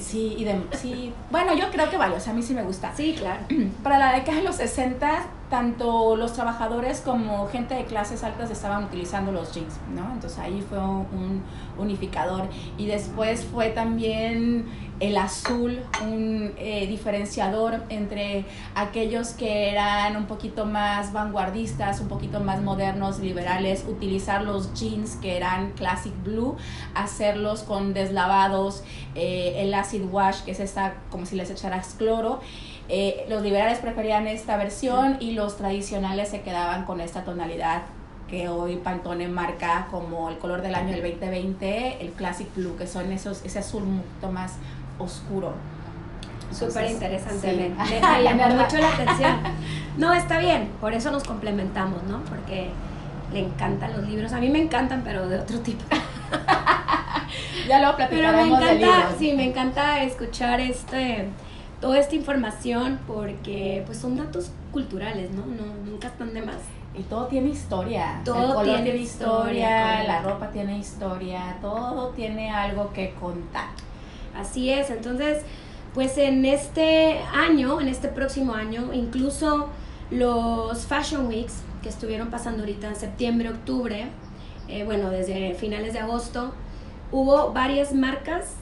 Sí, 0.00 0.34
y 0.38 0.44
de, 0.44 0.60
sí, 0.72 1.12
bueno, 1.30 1.54
yo 1.54 1.70
creo 1.70 1.90
que 1.90 1.96
valiosa, 1.96 2.30
a 2.30 2.34
mí 2.34 2.42
sí 2.42 2.54
me 2.54 2.62
gusta. 2.62 2.92
Sí, 2.96 3.14
claro. 3.18 3.40
Para 3.82 3.98
la 3.98 4.12
década 4.12 4.38
de 4.38 4.44
los 4.44 4.56
60 4.56 5.26
tanto 5.50 6.16
los 6.16 6.34
trabajadores 6.34 7.00
como 7.00 7.48
gente 7.48 7.74
de 7.74 7.84
clases 7.84 8.22
altas 8.22 8.50
estaban 8.50 8.84
utilizando 8.84 9.32
los 9.32 9.54
jeans, 9.54 9.74
¿no? 9.94 10.12
Entonces 10.12 10.38
ahí 10.38 10.64
fue 10.68 10.78
un, 10.78 11.42
unificador. 11.78 12.48
Y 12.76 12.86
después 12.86 13.44
fue 13.44 13.68
también 13.68 14.66
el 14.98 15.16
azul, 15.16 15.78
un 16.02 16.52
eh, 16.58 16.88
diferenciador 16.88 17.84
entre 17.88 18.44
aquellos 18.74 19.28
que 19.28 19.70
eran 19.70 20.16
un 20.16 20.26
poquito 20.26 20.66
más 20.66 21.12
vanguardistas, 21.12 22.00
un 22.00 22.08
poquito 22.08 22.40
más 22.40 22.60
modernos, 22.60 23.20
liberales, 23.20 23.84
utilizar 23.88 24.42
los 24.42 24.74
jeans 24.74 25.16
que 25.16 25.36
eran 25.36 25.70
classic 25.72 26.12
blue, 26.24 26.56
hacerlos 26.94 27.62
con 27.62 27.94
deslavados, 27.94 28.82
eh, 29.14 29.54
el 29.58 29.72
acid 29.72 30.02
wash, 30.10 30.40
que 30.42 30.50
es 30.50 30.58
esta 30.58 30.94
como 31.10 31.26
si 31.26 31.36
les 31.36 31.48
echaras 31.50 31.94
cloro, 31.96 32.40
eh, 32.88 33.26
los 33.28 33.42
liberales 33.42 33.78
preferían 33.80 34.26
esta 34.26 34.56
versión 34.56 35.18
y 35.20 35.32
los 35.32 35.58
tradicionales 35.58 36.30
se 36.30 36.40
quedaban 36.40 36.84
con 36.86 37.00
esta 37.02 37.22
tonalidad 37.22 37.82
que 38.28 38.48
hoy 38.48 38.76
Pantone 38.76 39.28
marca 39.28 39.88
como 39.90 40.28
el 40.28 40.38
color 40.38 40.62
del 40.62 40.74
año 40.74 40.92
del 40.92 41.02
2020, 41.02 41.98
el 42.00 42.12
Classic 42.12 42.46
Blue, 42.54 42.76
que 42.76 42.86
son 42.86 43.10
esos, 43.12 43.44
ese 43.44 43.58
azul 43.58 43.84
mucho 43.84 44.32
más 44.32 44.54
oscuro. 44.98 45.54
Súper 46.50 46.90
interesante, 46.90 47.52
me, 47.76 48.22
llamó 48.22 48.48
mucho 48.48 48.78
la 48.78 48.88
atención. 48.88 49.36
No, 49.98 50.14
está 50.14 50.38
bien, 50.38 50.70
por 50.80 50.94
eso 50.94 51.10
nos 51.10 51.24
complementamos, 51.24 52.02
¿no? 52.04 52.20
Porque 52.24 52.70
le 53.32 53.40
encantan 53.40 53.92
los 53.92 54.08
libros, 54.08 54.32
a 54.32 54.40
mí 54.40 54.48
me 54.48 54.62
encantan, 54.62 55.02
pero 55.04 55.28
de 55.28 55.40
otro 55.40 55.58
tipo. 55.60 55.84
ya 57.68 57.82
lo 57.82 57.96
platicaremos 57.96 58.58
Pero 58.60 58.74
me 58.74 58.82
encanta, 58.82 59.08
sí, 59.18 59.32
me 59.34 59.44
encanta 59.44 60.02
escuchar 60.02 60.60
este 60.60 61.28
toda 61.80 61.98
esta 61.98 62.14
información 62.14 62.98
porque 63.06 63.82
pues 63.86 63.98
son 63.98 64.16
datos 64.16 64.50
culturales, 64.72 65.30
¿no? 65.30 65.46
no 65.46 65.74
nunca 65.84 66.08
están 66.08 66.34
de 66.34 66.42
más. 66.42 66.56
Y 66.98 67.02
todo 67.02 67.26
tiene 67.26 67.50
historia. 67.50 68.20
Todo 68.24 68.62
tiene, 68.62 68.96
historia, 68.96 70.02
la 70.02 70.22
ropa 70.22 70.50
tiene 70.50 70.78
historia, 70.78 71.56
todo 71.60 72.08
tiene 72.10 72.50
algo 72.50 72.92
que 72.92 73.14
contar. 73.20 73.68
Así 74.34 74.70
es, 74.70 74.90
entonces, 74.90 75.44
pues 75.94 76.18
en 76.18 76.44
este 76.44 77.20
año, 77.32 77.80
en 77.80 77.88
este 77.88 78.08
próximo 78.08 78.54
año, 78.54 78.92
incluso 78.92 79.68
los 80.10 80.86
Fashion 80.86 81.28
Weeks 81.28 81.62
que 81.82 81.88
estuvieron 81.88 82.30
pasando 82.30 82.60
ahorita 82.60 82.88
en 82.88 82.96
septiembre, 82.96 83.50
octubre, 83.50 84.08
eh, 84.66 84.84
bueno, 84.84 85.10
desde 85.10 85.54
finales 85.54 85.92
de 85.92 86.00
agosto, 86.00 86.52
hubo 87.12 87.52
varias 87.52 87.94
marcas 87.94 88.54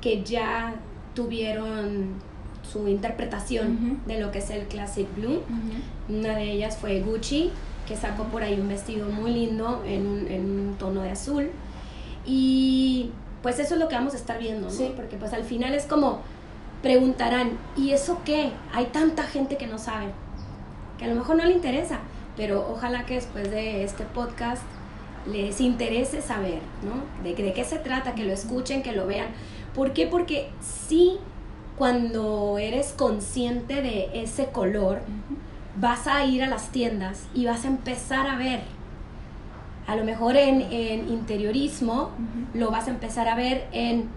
que 0.00 0.22
ya 0.22 0.74
tuvieron 1.14 2.14
su 2.72 2.88
interpretación 2.88 4.00
de 4.06 4.20
lo 4.20 4.30
que 4.30 4.38
es 4.38 4.50
el 4.50 4.66
Classic 4.66 5.06
Blue. 5.16 5.42
Una 6.08 6.36
de 6.36 6.50
ellas 6.50 6.76
fue 6.76 7.00
Gucci, 7.00 7.50
que 7.86 7.96
sacó 7.96 8.24
por 8.24 8.42
ahí 8.42 8.58
un 8.58 8.68
vestido 8.68 9.08
muy 9.08 9.32
lindo 9.32 9.82
en 9.86 10.06
un, 10.06 10.76
tono 10.78 11.02
de 11.02 11.10
azul. 11.10 11.50
Y 12.24 13.10
pues 13.42 13.58
eso 13.58 13.74
es 13.74 13.80
lo 13.80 13.88
que 13.88 13.96
vamos 13.96 14.14
a 14.14 14.16
estar 14.16 14.38
viendo, 14.38 14.70
¿no? 14.70 14.86
Porque 14.96 15.16
pues 15.16 15.32
al 15.32 15.44
final 15.44 15.74
es 15.74 15.84
como 15.84 16.20
preguntarán, 16.82 17.58
¿y 17.76 17.90
eso 17.90 18.20
qué? 18.24 18.50
Hay 18.72 18.86
tanta 18.86 19.24
gente 19.24 19.56
que 19.56 19.66
no 19.66 19.78
sabe, 19.78 20.06
que 20.98 21.04
a 21.04 21.08
lo 21.08 21.14
mejor 21.14 21.36
no 21.36 21.44
le 21.44 21.52
interesa, 21.52 22.00
pero 22.36 22.68
ojalá 22.72 23.06
que 23.06 23.14
después 23.14 23.50
de 23.50 23.84
este 23.84 24.04
podcast 24.04 24.62
les 25.30 25.60
interese 25.60 26.22
saber, 26.22 26.58
¿no? 26.82 27.22
De, 27.22 27.40
de 27.40 27.52
qué 27.52 27.64
se 27.64 27.78
trata, 27.78 28.14
que 28.14 28.24
lo 28.24 28.32
escuchen, 28.32 28.82
que 28.82 28.92
lo 28.92 29.06
vean. 29.06 29.28
¿Por 29.74 29.92
qué? 29.92 30.06
Porque 30.06 30.50
sí 30.60 31.18
cuando 31.76 32.58
eres 32.58 32.92
consciente 32.92 33.82
de 33.82 34.22
ese 34.22 34.46
color, 34.46 35.00
vas 35.76 36.06
a 36.06 36.24
ir 36.24 36.42
a 36.42 36.46
las 36.46 36.68
tiendas 36.68 37.26
y 37.34 37.46
vas 37.46 37.64
a 37.64 37.68
empezar 37.68 38.26
a 38.26 38.36
ver. 38.36 38.60
A 39.86 39.96
lo 39.96 40.04
mejor 40.04 40.36
en, 40.36 40.60
interiorismo 41.08 42.10
lo 42.54 42.70
vas 42.70 42.86
a 42.86 42.90
empezar 42.90 43.28
a 43.28 43.34
ver 43.34 43.66
en 43.72 44.08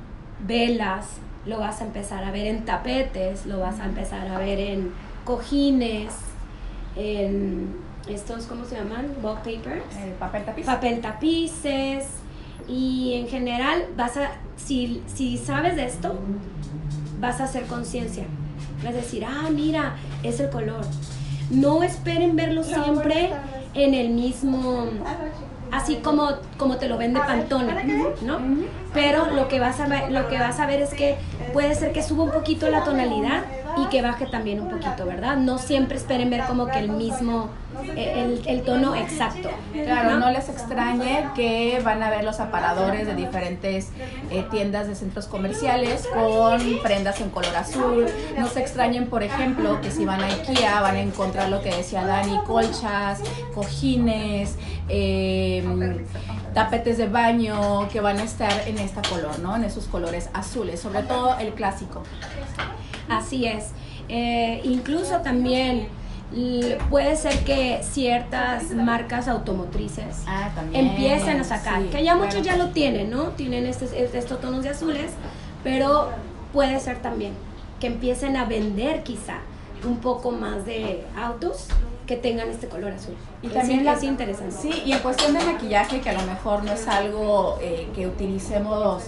velas, 0.45 1.07
lo 1.45 1.59
vas 1.59 1.81
a 1.81 1.85
empezar 1.85 2.23
a 2.23 2.31
ver 2.31 2.47
en 2.47 2.65
tapetes, 2.65 3.45
lo 3.45 3.59
vas 3.59 3.79
a 3.79 3.85
empezar 3.85 4.27
a 4.27 4.37
ver 4.37 4.59
en 4.59 4.91
cojines, 5.23 6.13
en 6.95 7.75
estos, 8.07 8.45
¿cómo 8.45 8.65
se 8.65 8.75
llaman? 8.75 9.07
Wallpapers. 9.23 9.95
Eh, 9.97 10.13
papel 10.19 10.45
tapiz. 10.45 10.65
Papel 10.65 11.01
tapices. 11.01 12.05
Y 12.67 13.13
en 13.15 13.27
general 13.27 13.87
vas 13.95 14.17
a, 14.17 14.31
si, 14.55 15.01
si 15.07 15.37
sabes 15.37 15.75
de 15.75 15.85
esto, 15.85 16.15
vas 17.19 17.41
a 17.41 17.45
hacer 17.45 17.65
conciencia. 17.65 18.25
Vas 18.83 18.93
a 18.93 18.97
decir, 18.97 19.25
ah, 19.25 19.49
mira, 19.51 19.95
es 20.23 20.39
el 20.39 20.49
color. 20.49 20.85
No 21.49 21.83
esperen 21.83 22.35
verlo 22.35 22.63
siempre 22.63 23.31
en 23.73 23.93
el 23.93 24.09
mismo, 24.09 24.87
así 25.71 25.97
como, 25.97 26.29
como 26.57 26.77
te 26.77 26.87
lo 26.87 26.97
vende 26.97 27.19
Pantone, 27.19 28.13
¿no? 28.23 28.39
Pero 28.93 29.31
lo 29.31 29.47
que, 29.47 29.59
vas 29.59 29.79
a 29.79 29.87
ver, 29.87 30.11
lo 30.11 30.27
que 30.27 30.39
vas 30.39 30.59
a 30.59 30.65
ver 30.65 30.81
es 30.81 30.93
que 30.93 31.17
puede 31.53 31.75
ser 31.75 31.91
que 31.91 32.01
suba 32.01 32.23
un 32.23 32.31
poquito 32.31 32.69
la 32.69 32.83
tonalidad 32.83 33.43
y 33.77 33.85
que 33.87 34.01
baje 34.01 34.25
también 34.25 34.59
un 34.61 34.69
poquito, 34.69 35.05
¿verdad? 35.05 35.37
No 35.37 35.57
siempre 35.57 35.97
esperen 35.97 36.29
ver 36.29 36.43
como 36.45 36.67
que 36.67 36.79
el 36.79 36.89
mismo, 36.89 37.49
eh, 37.95 38.41
el, 38.45 38.61
tono 38.63 38.95
exacto. 38.95 39.49
Claro, 39.73 40.17
¿no? 40.17 40.31
les 40.31 40.49
extrañe 40.49 41.29
que 41.35 41.81
van 41.83 42.01
a 42.03 42.09
ver 42.09 42.23
los 42.23 42.39
aparadores 42.39 43.05
de 43.05 43.15
diferentes 43.15 43.89
eh, 44.31 44.45
tiendas 44.49 44.87
de 44.87 44.95
centros 44.95 45.27
comerciales 45.27 46.07
con 46.13 46.61
prendas 46.81 47.19
en 47.21 47.29
color 47.29 47.55
azul. 47.55 48.05
No 48.37 48.47
se 48.47 48.61
extrañen, 48.61 49.07
por 49.07 49.23
ejemplo, 49.23 49.81
que 49.81 49.91
si 49.91 50.05
van 50.05 50.21
a 50.21 50.27
Ikea 50.27 50.81
van 50.81 50.95
a 50.95 51.01
encontrar 51.01 51.49
lo 51.49 51.61
que 51.61 51.73
decía 51.73 52.05
Dani, 52.05 52.37
colchas, 52.45 53.21
cojines, 53.53 54.55
em, 54.87 56.05
tapetes 56.55 56.97
de 56.97 57.07
baño 57.07 57.87
que 57.89 57.99
van 57.99 58.17
a 58.17 58.23
estar 58.23 58.67
en 58.67 58.79
este 58.79 59.01
color, 59.09 59.37
¿no? 59.39 59.57
En 59.57 59.65
esos 59.65 59.87
colores 59.87 60.29
azules, 60.33 60.79
sobre 60.79 61.03
todo 61.03 61.37
el 61.37 61.53
clásico. 61.53 62.01
Así 63.09 63.45
es. 63.45 63.71
Eh, 64.07 64.61
incluso 64.63 65.17
también 65.17 65.89
puede 66.89 67.17
ser 67.17 67.43
que 67.43 67.81
ciertas 67.83 68.71
marcas 68.71 69.27
automotrices 69.27 70.23
ah, 70.27 70.49
empiecen 70.73 71.39
a 71.39 71.43
sacar, 71.43 71.83
que 71.83 72.03
ya 72.03 72.15
muchos 72.15 72.41
ya 72.41 72.55
lo 72.55 72.69
tienen, 72.69 73.09
¿no? 73.09 73.29
Tienen 73.31 73.65
estos, 73.65 73.91
estos 73.91 74.39
tonos 74.39 74.63
de 74.63 74.69
azules, 74.69 75.11
pero 75.63 76.09
puede 76.53 76.79
ser 76.79 76.99
también 77.01 77.33
que 77.79 77.87
empiecen 77.87 78.37
a 78.37 78.45
vender 78.45 79.03
quizá 79.03 79.39
un 79.85 79.97
poco 79.97 80.31
más 80.31 80.65
de 80.65 81.05
autos 81.17 81.67
que 82.05 82.17
tengan 82.17 82.49
este 82.49 82.67
color 82.67 82.91
azul. 82.91 83.15
Y 83.41 83.47
también 83.47 83.87
es 83.87 84.03
interesante. 84.03 84.55
Sí, 84.55 84.83
y 84.85 84.91
en 84.91 84.99
cuestión 84.99 85.33
de 85.33 85.43
maquillaje, 85.43 86.01
que 86.01 86.09
a 86.09 86.13
lo 86.13 86.23
mejor 86.23 86.63
no 86.63 86.71
es 86.73 86.87
algo 86.87 87.57
eh, 87.61 87.87
que 87.95 88.07
utilicemos 88.07 89.03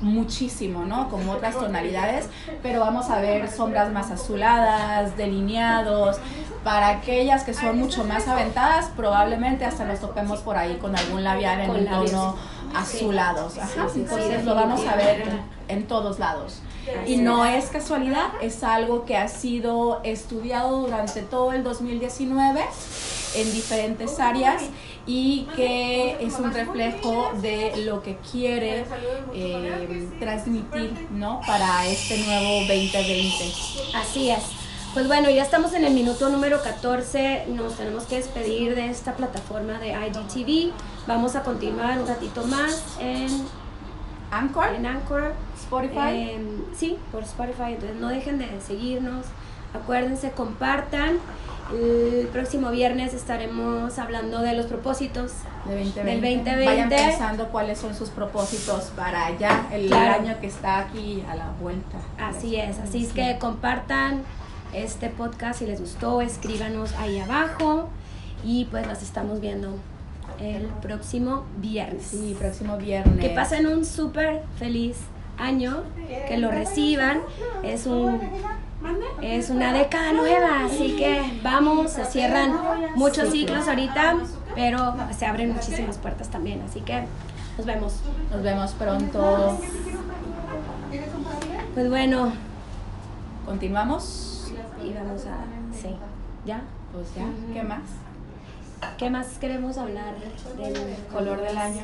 muchísimo, 0.00 0.84
¿no? 0.84 1.08
Como 1.08 1.32
otras 1.32 1.54
tonalidades, 1.54 2.28
pero 2.62 2.80
vamos 2.80 3.08
a 3.10 3.20
ver 3.20 3.50
sombras 3.50 3.90
más 3.92 4.10
azuladas, 4.10 5.16
delineados. 5.16 6.18
Para 6.64 6.88
aquellas 6.88 7.44
que 7.44 7.54
son 7.54 7.78
mucho 7.78 8.04
más 8.04 8.26
aventadas, 8.28 8.90
probablemente 8.96 9.64
hasta 9.64 9.84
nos 9.84 10.00
topemos 10.00 10.40
por 10.40 10.56
ahí 10.56 10.76
con 10.76 10.96
algún 10.96 11.22
labial 11.22 11.60
en 11.60 11.70
un 11.70 11.86
tono 11.86 12.36
azulados. 12.74 13.54
entonces 13.94 14.44
lo 14.44 14.54
vamos 14.54 14.84
a 14.86 14.96
ver 14.96 15.24
en, 15.68 15.86
todos 15.86 16.18
lados. 16.18 16.60
Y 17.06 17.16
no 17.16 17.44
es 17.44 17.66
casualidad, 17.66 18.26
es 18.42 18.62
algo 18.62 19.04
que 19.04 19.16
ha 19.16 19.28
sido 19.28 20.00
estudiado 20.04 20.80
durante 20.80 21.22
todo 21.22 21.52
el 21.52 21.64
2019 21.64 22.64
en 23.34 23.52
diferentes 23.52 24.18
áreas 24.20 24.62
y 25.06 25.46
que 25.56 26.16
es 26.20 26.34
un 26.38 26.52
reflejo 26.52 27.30
de 27.40 27.84
lo 27.84 28.02
que 28.02 28.16
quiere 28.30 28.84
eh, 29.34 30.08
transmitir 30.18 31.08
¿no? 31.10 31.40
para 31.46 31.86
este 31.86 32.18
nuevo 32.18 32.60
2020. 32.60 33.52
Así 33.94 34.30
es. 34.30 34.42
Pues 34.94 35.08
bueno, 35.08 35.28
ya 35.28 35.42
estamos 35.42 35.74
en 35.74 35.84
el 35.84 35.92
minuto 35.92 36.30
número 36.30 36.62
14, 36.62 37.48
nos 37.48 37.76
tenemos 37.76 38.04
que 38.04 38.16
despedir 38.16 38.74
de 38.74 38.88
esta 38.88 39.14
plataforma 39.14 39.78
de 39.78 39.88
IGTV. 39.90 40.72
Vamos 41.06 41.36
a 41.36 41.42
continuar 41.42 41.98
un 42.00 42.06
ratito 42.06 42.42
más 42.46 42.96
en 42.98 43.28
Anchor. 44.30 44.74
En 44.74 44.86
Anchor. 44.86 45.34
Spotify. 45.60 46.38
sí, 46.74 46.96
por 47.12 47.24
Spotify. 47.24 47.74
Entonces 47.74 47.96
no 47.96 48.08
dejen 48.08 48.38
de 48.38 48.48
seguirnos. 48.66 49.26
Acuérdense, 49.74 50.30
compartan. 50.30 51.18
El 51.72 52.28
próximo 52.28 52.70
viernes 52.70 53.12
estaremos 53.12 53.98
hablando 53.98 54.40
de 54.40 54.54
los 54.54 54.66
propósitos 54.66 55.32
de 55.66 55.84
2020. 55.84 56.56
del 56.56 56.66
Vayan 56.66 56.88
pensando 56.88 57.48
cuáles 57.48 57.78
son 57.78 57.94
sus 57.94 58.10
propósitos 58.10 58.92
para 58.96 59.36
ya 59.36 59.68
el 59.72 59.92
año 59.92 60.36
que 60.40 60.46
está 60.46 60.78
aquí 60.78 61.24
a 61.28 61.34
la 61.34 61.50
vuelta. 61.60 61.98
Así 62.18 62.56
es, 62.56 62.78
así 62.78 63.04
es 63.04 63.12
que 63.12 63.36
compartan 63.38 64.22
este 64.72 65.08
podcast 65.08 65.58
si 65.58 65.66
les 65.66 65.80
gustó, 65.80 66.20
escríbanos 66.20 66.92
ahí 66.94 67.18
abajo 67.18 67.88
y 68.44 68.66
pues 68.66 68.86
las 68.86 69.02
estamos 69.02 69.40
viendo 69.40 69.76
el 70.38 70.66
próximo 70.82 71.44
viernes. 71.56 72.04
Sí, 72.04 72.36
próximo 72.38 72.76
viernes. 72.76 73.18
Que 73.18 73.30
pasen 73.30 73.66
un 73.66 73.84
súper 73.84 74.42
feliz 74.58 74.98
año, 75.38 75.82
que 76.28 76.36
lo 76.38 76.50
reciban. 76.50 77.20
Es 77.62 77.86
un 77.86 78.20
es 79.22 79.50
una 79.50 79.72
década 79.72 80.12
nueva, 80.12 80.64
así 80.64 80.96
que 80.96 81.40
vamos, 81.42 81.92
se 81.92 82.04
cierran 82.04 82.58
muchos 82.94 83.30
ciclos 83.30 83.66
ahorita, 83.68 84.16
pero 84.54 84.94
se 85.16 85.26
abren 85.26 85.52
muchísimas 85.52 85.98
puertas 85.98 86.28
también, 86.28 86.62
así 86.62 86.80
que 86.80 87.04
nos 87.56 87.66
vemos. 87.66 88.00
Nos 88.30 88.42
vemos 88.42 88.72
pronto. 88.72 89.58
Pues 91.74 91.88
bueno, 91.88 92.32
continuamos. 93.44 94.52
Y 94.84 94.92
vamos 94.92 95.26
a... 95.26 95.44
Sí, 95.74 95.94
¿ya? 96.44 96.62
Pues 96.92 97.14
ya, 97.14 97.26
¿qué 97.52 97.62
más? 97.62 97.82
¿Qué 98.98 99.10
más 99.10 99.38
queremos 99.38 99.78
hablar 99.78 100.14
del 100.58 100.74
color 101.12 101.40
del 101.40 101.56
año? 101.56 101.82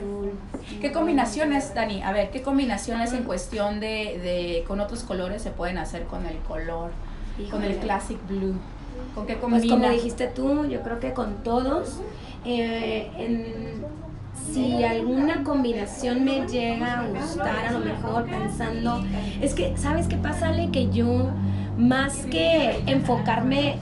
¿Qué 0.81 0.93
combinaciones, 0.93 1.75
Dani? 1.75 2.03
A 2.03 2.13
ver, 2.13 2.31
¿qué 2.31 2.43
combinaciones 2.43 3.13
en 3.15 3.25
cuestión 3.25 3.81
de, 3.81 4.21
de 4.23 4.65
con 4.69 4.79
otros 4.79 5.03
colores 5.03 5.43
se 5.43 5.51
pueden 5.51 5.79
hacer 5.79 6.05
con 6.05 6.27
el 6.27 6.39
color, 6.39 6.91
con 7.51 7.63
el 7.63 7.77
classic 7.77 8.19
blue? 8.29 8.55
¿Con 9.15 9.27
qué 9.27 9.39
combina? 9.39 9.61
Pues 9.61 9.73
como 9.73 9.89
dijiste 9.91 10.27
tú, 10.29 10.65
yo 10.67 10.83
creo 10.83 11.01
que 11.01 11.13
con 11.13 11.43
todos. 11.43 12.01
Eh, 12.45 13.11
si 14.53 14.83
alguna 14.83 15.45
combinación 15.45 16.25
me 16.25 16.47
llega 16.47 17.01
a 17.01 17.07
gustar, 17.07 17.67
a 17.67 17.73
lo 17.73 17.79
mejor 17.81 18.27
pensando, 18.27 19.03
es 19.41 19.55
que, 19.55 19.77
¿sabes 19.77 20.07
qué 20.09 20.17
pasa, 20.17 20.49
Ale? 20.49 20.71
Que 20.71 20.91
yo, 20.91 21.31
más 21.79 22.27
que 22.27 22.83
enfocarme 22.87 23.79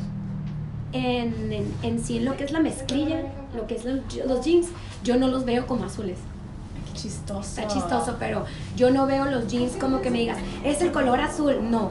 en, 0.92 1.72
en, 1.82 2.04
sí 2.04 2.18
en 2.18 2.24
lo 2.24 2.36
que 2.36 2.44
es 2.44 2.52
la 2.52 2.60
mezclilla, 2.60 3.22
lo 3.54 3.66
que 3.66 3.76
es 3.76 3.84
los, 3.84 4.44
jeans, 4.44 4.68
yo 5.04 5.16
no 5.16 5.28
los 5.28 5.44
veo 5.44 5.66
como 5.66 5.84
azules. 5.84 6.18
Chistoso. 6.94 7.40
Está 7.40 7.66
chistoso, 7.66 8.16
pero 8.18 8.44
yo 8.76 8.90
no 8.90 9.06
veo 9.06 9.24
los 9.24 9.46
jeans 9.46 9.76
como 9.76 10.00
que 10.00 10.10
me 10.10 10.18
digas, 10.18 10.38
es 10.64 10.82
el 10.82 10.92
color 10.92 11.20
azul. 11.20 11.56
No, 11.70 11.90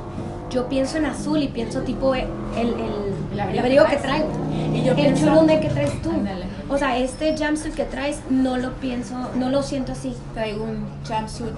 yo 0.50 0.68
pienso 0.68 0.98
en 0.98 1.06
azul 1.06 1.42
y 1.42 1.48
pienso 1.48 1.82
tipo 1.82 2.16
el, 2.16 2.28
el, 2.58 2.74
el, 3.32 3.60
abrigo 3.60 3.86
que, 3.86 3.98
traes. 3.98 4.24
Y 4.74 4.84
yo 4.84 4.94
el 4.94 5.18
chulunde 5.18 5.60
que 5.60 5.70
traes 5.70 6.02
tú. 6.02 6.12
O 6.70 6.78
sea, 6.78 6.98
este 6.98 7.36
jumpsuit 7.38 7.74
que 7.74 7.86
traes 7.86 8.20
no 8.30 8.58
lo 8.58 8.74
pienso, 8.76 9.16
no 9.36 9.50
lo 9.50 9.64
siento 9.64 9.92
así. 9.92 10.16
Traigo 10.34 10.64
un 10.64 10.88
jumpsuit 11.08 11.54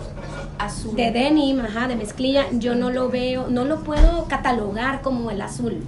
azul. 0.57 0.95
De 0.95 1.11
denim, 1.11 1.59
ajá, 1.61 1.87
de 1.87 1.95
mezclilla. 1.95 2.45
Yo 2.51 2.75
no 2.75 2.89
lo 2.89 3.09
veo, 3.09 3.47
no 3.49 3.65
lo 3.65 3.81
puedo 3.81 4.25
catalogar 4.27 5.01
como 5.01 5.31
el 5.31 5.41
azul. 5.41 5.83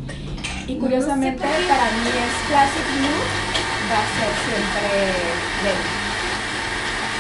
Y 0.68 0.76
curiosamente 0.78 1.42
para 1.42 1.86
mí 1.92 2.08
es 2.08 2.50
Classic 2.50 2.86
Blue, 2.98 3.24
va 3.92 4.00
a 4.00 4.08
ser 4.16 4.32
siempre 4.48 4.88
denim. 5.64 6.04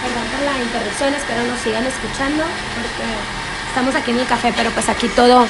Perdón 0.04 0.28
por 0.32 0.44
la 0.44 0.64
interrupción, 0.64 1.14
espero 1.14 1.44
nos 1.48 1.60
sigan 1.60 1.86
escuchando 1.86 2.44
porque 2.44 3.43
estamos 3.74 3.96
aquí 3.96 4.12
en 4.12 4.20
el 4.20 4.28
café, 4.28 4.54
pero 4.56 4.70
pues 4.70 4.88
aquí 4.88 5.08
todo, 5.16 5.48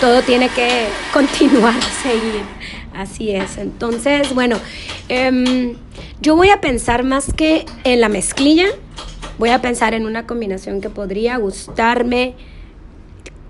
todo 0.00 0.22
tiene 0.22 0.48
que 0.48 0.86
continuar, 1.12 1.74
seguir. 2.02 2.42
Así 2.94 3.32
es. 3.32 3.58
Entonces, 3.58 4.32
bueno, 4.32 4.58
em, 5.08 5.74
yo 6.20 6.36
voy 6.36 6.50
a 6.50 6.60
pensar 6.60 7.02
más 7.02 7.32
que 7.32 7.66
en 7.82 8.00
la 8.00 8.08
mezclilla, 8.08 8.66
voy 9.40 9.50
a 9.50 9.60
pensar 9.60 9.92
en 9.94 10.06
una 10.06 10.24
combinación 10.24 10.80
que 10.80 10.88
podría 10.88 11.36
gustarme 11.38 12.36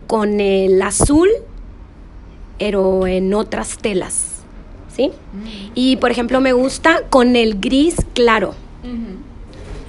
con 0.07 0.41
el 0.41 0.81
azul 0.81 1.29
pero 2.59 3.07
en 3.07 3.35
otras 3.35 3.77
telas, 3.77 4.39
¿sí? 4.91 5.13
Mm. 5.35 5.71
Y 5.75 5.97
por 5.97 6.11
ejemplo 6.11 6.41
me 6.41 6.55
gusta 6.55 7.03
con 7.11 7.37
el 7.37 7.61
gris 7.61 7.97
claro, 8.15 8.55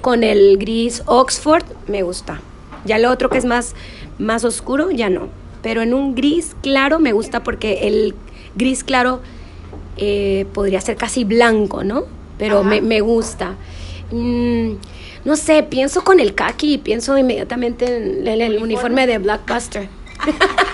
con 0.02 0.24
el 0.24 0.58
gris 0.58 1.02
Oxford 1.06 1.64
me 1.88 2.02
gusta. 2.02 2.42
Ya 2.84 2.98
lo 2.98 3.10
otro 3.10 3.28
que 3.28 3.38
es 3.38 3.44
más, 3.44 3.74
más 4.20 4.44
oscuro, 4.44 4.90
ya 4.90 5.10
no. 5.10 5.28
Pero 5.62 5.82
en 5.82 5.94
un 5.94 6.14
gris 6.14 6.54
claro 6.62 6.98
me 6.98 7.12
gusta 7.12 7.42
porque 7.42 7.88
el 7.88 8.14
gris 8.54 8.84
claro 8.84 9.20
eh, 9.96 10.46
podría 10.54 10.80
ser 10.80 10.96
casi 10.96 11.24
blanco, 11.24 11.84
¿no? 11.84 12.04
Pero 12.38 12.64
me, 12.64 13.00
gusta. 13.02 13.54
Mm, 14.10 14.72
no 15.26 15.36
sé, 15.36 15.62
pienso 15.62 16.02
con 16.02 16.20
el 16.20 16.34
khaki 16.34 16.74
y 16.74 16.78
pienso 16.78 17.18
inmediatamente 17.18 17.96
en 17.96 18.26
el, 18.26 18.62
uniforme 18.62 19.06
de 19.06 19.18
Blackbuster. 19.18 19.88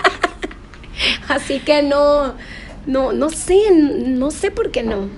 Así 1.27 1.59
que 1.59 1.83
no, 1.83 2.35
no, 2.85 3.11
no 3.11 3.29
sé, 3.29 3.59
no 3.71 4.31
sé 4.31 4.49
por 4.49 4.71
qué 4.71 4.83
no. 4.83 5.09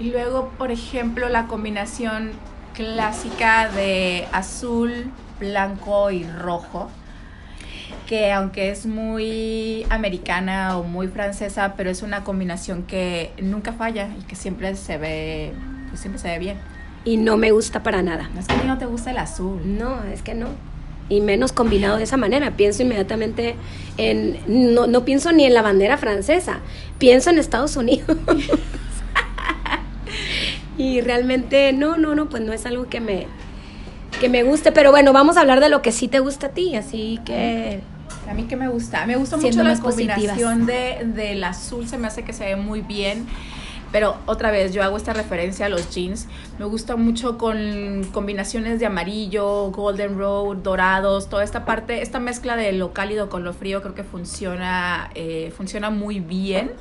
Y 0.00 0.10
luego, 0.10 0.50
por 0.58 0.72
ejemplo, 0.72 1.28
la 1.28 1.46
combinación 1.46 2.32
clásica 2.74 3.68
de 3.68 4.26
azul, 4.32 5.12
blanco 5.38 6.10
y 6.10 6.24
rojo, 6.24 6.90
que 8.06 8.32
aunque 8.32 8.70
es 8.70 8.86
muy 8.86 9.86
americana 9.90 10.78
o 10.78 10.84
muy 10.84 11.08
francesa, 11.08 11.74
pero 11.76 11.90
es 11.90 12.02
una 12.02 12.24
combinación 12.24 12.84
que 12.84 13.32
nunca 13.42 13.72
falla 13.72 14.10
y 14.18 14.22
que 14.24 14.36
siempre 14.36 14.74
se 14.76 14.98
ve, 14.98 15.52
pues 15.88 16.00
siempre 16.00 16.20
se 16.20 16.28
ve 16.28 16.38
bien. 16.38 16.56
Y 17.04 17.16
no 17.16 17.36
me 17.36 17.50
gusta 17.50 17.82
para 17.82 18.02
nada. 18.02 18.30
es 18.38 18.46
que 18.46 18.54
a 18.54 18.56
mí 18.56 18.64
no 18.66 18.78
te 18.78 18.86
gusta 18.86 19.10
el 19.10 19.18
azul. 19.18 19.60
No, 19.64 20.02
es 20.04 20.22
que 20.22 20.34
no 20.34 20.48
y 21.08 21.20
menos 21.20 21.52
combinado 21.52 21.98
de 21.98 22.04
esa 22.04 22.16
manera. 22.16 22.52
Pienso 22.52 22.82
inmediatamente 22.82 23.56
en, 23.96 24.38
no, 24.46 24.86
no 24.86 25.04
pienso 25.04 25.32
ni 25.32 25.44
en 25.44 25.54
la 25.54 25.62
bandera 25.62 25.98
francesa, 25.98 26.60
pienso 26.98 27.30
en 27.30 27.38
Estados 27.38 27.76
Unidos. 27.76 28.16
y 30.78 31.00
realmente 31.00 31.72
no, 31.72 31.96
no, 31.96 32.14
no, 32.14 32.28
pues 32.28 32.42
no 32.42 32.52
es 32.52 32.66
algo 32.66 32.88
que 32.88 33.00
me, 33.00 33.26
que 34.20 34.28
me 34.28 34.42
guste, 34.42 34.72
pero 34.72 34.90
bueno, 34.90 35.12
vamos 35.12 35.36
a 35.36 35.40
hablar 35.40 35.60
de 35.60 35.68
lo 35.68 35.82
que 35.82 35.92
sí 35.92 36.08
te 36.08 36.20
gusta 36.20 36.48
a 36.48 36.50
ti, 36.50 36.76
así 36.76 37.20
que... 37.24 37.80
A 38.28 38.34
mí 38.34 38.44
que 38.44 38.56
me 38.56 38.68
gusta, 38.68 39.06
me 39.06 39.16
gusta 39.16 39.36
mucho 39.36 39.62
la 39.62 39.78
combinación 39.78 40.66
de, 40.66 41.06
del 41.14 41.44
azul, 41.44 41.86
se 41.88 41.98
me 41.98 42.06
hace 42.06 42.22
que 42.22 42.32
se 42.32 42.44
ve 42.44 42.56
muy 42.56 42.80
bien. 42.80 43.26
Pero 43.94 44.16
otra 44.26 44.50
vez, 44.50 44.74
yo 44.74 44.82
hago 44.82 44.96
esta 44.96 45.12
referencia 45.12 45.66
a 45.66 45.68
los 45.68 45.94
jeans. 45.94 46.26
Me 46.58 46.64
gusta 46.64 46.96
mucho 46.96 47.38
con 47.38 48.02
combinaciones 48.10 48.80
de 48.80 48.86
amarillo, 48.86 49.70
golden 49.70 50.18
road, 50.18 50.56
dorados, 50.56 51.28
toda 51.28 51.44
esta 51.44 51.64
parte, 51.64 52.02
esta 52.02 52.18
mezcla 52.18 52.56
de 52.56 52.72
lo 52.72 52.92
cálido 52.92 53.28
con 53.28 53.44
lo 53.44 53.52
frío 53.52 53.82
creo 53.82 53.94
que 53.94 54.02
funciona, 54.02 55.10
eh, 55.14 55.52
funciona 55.56 55.90
muy 55.90 56.18
bien 56.18 56.72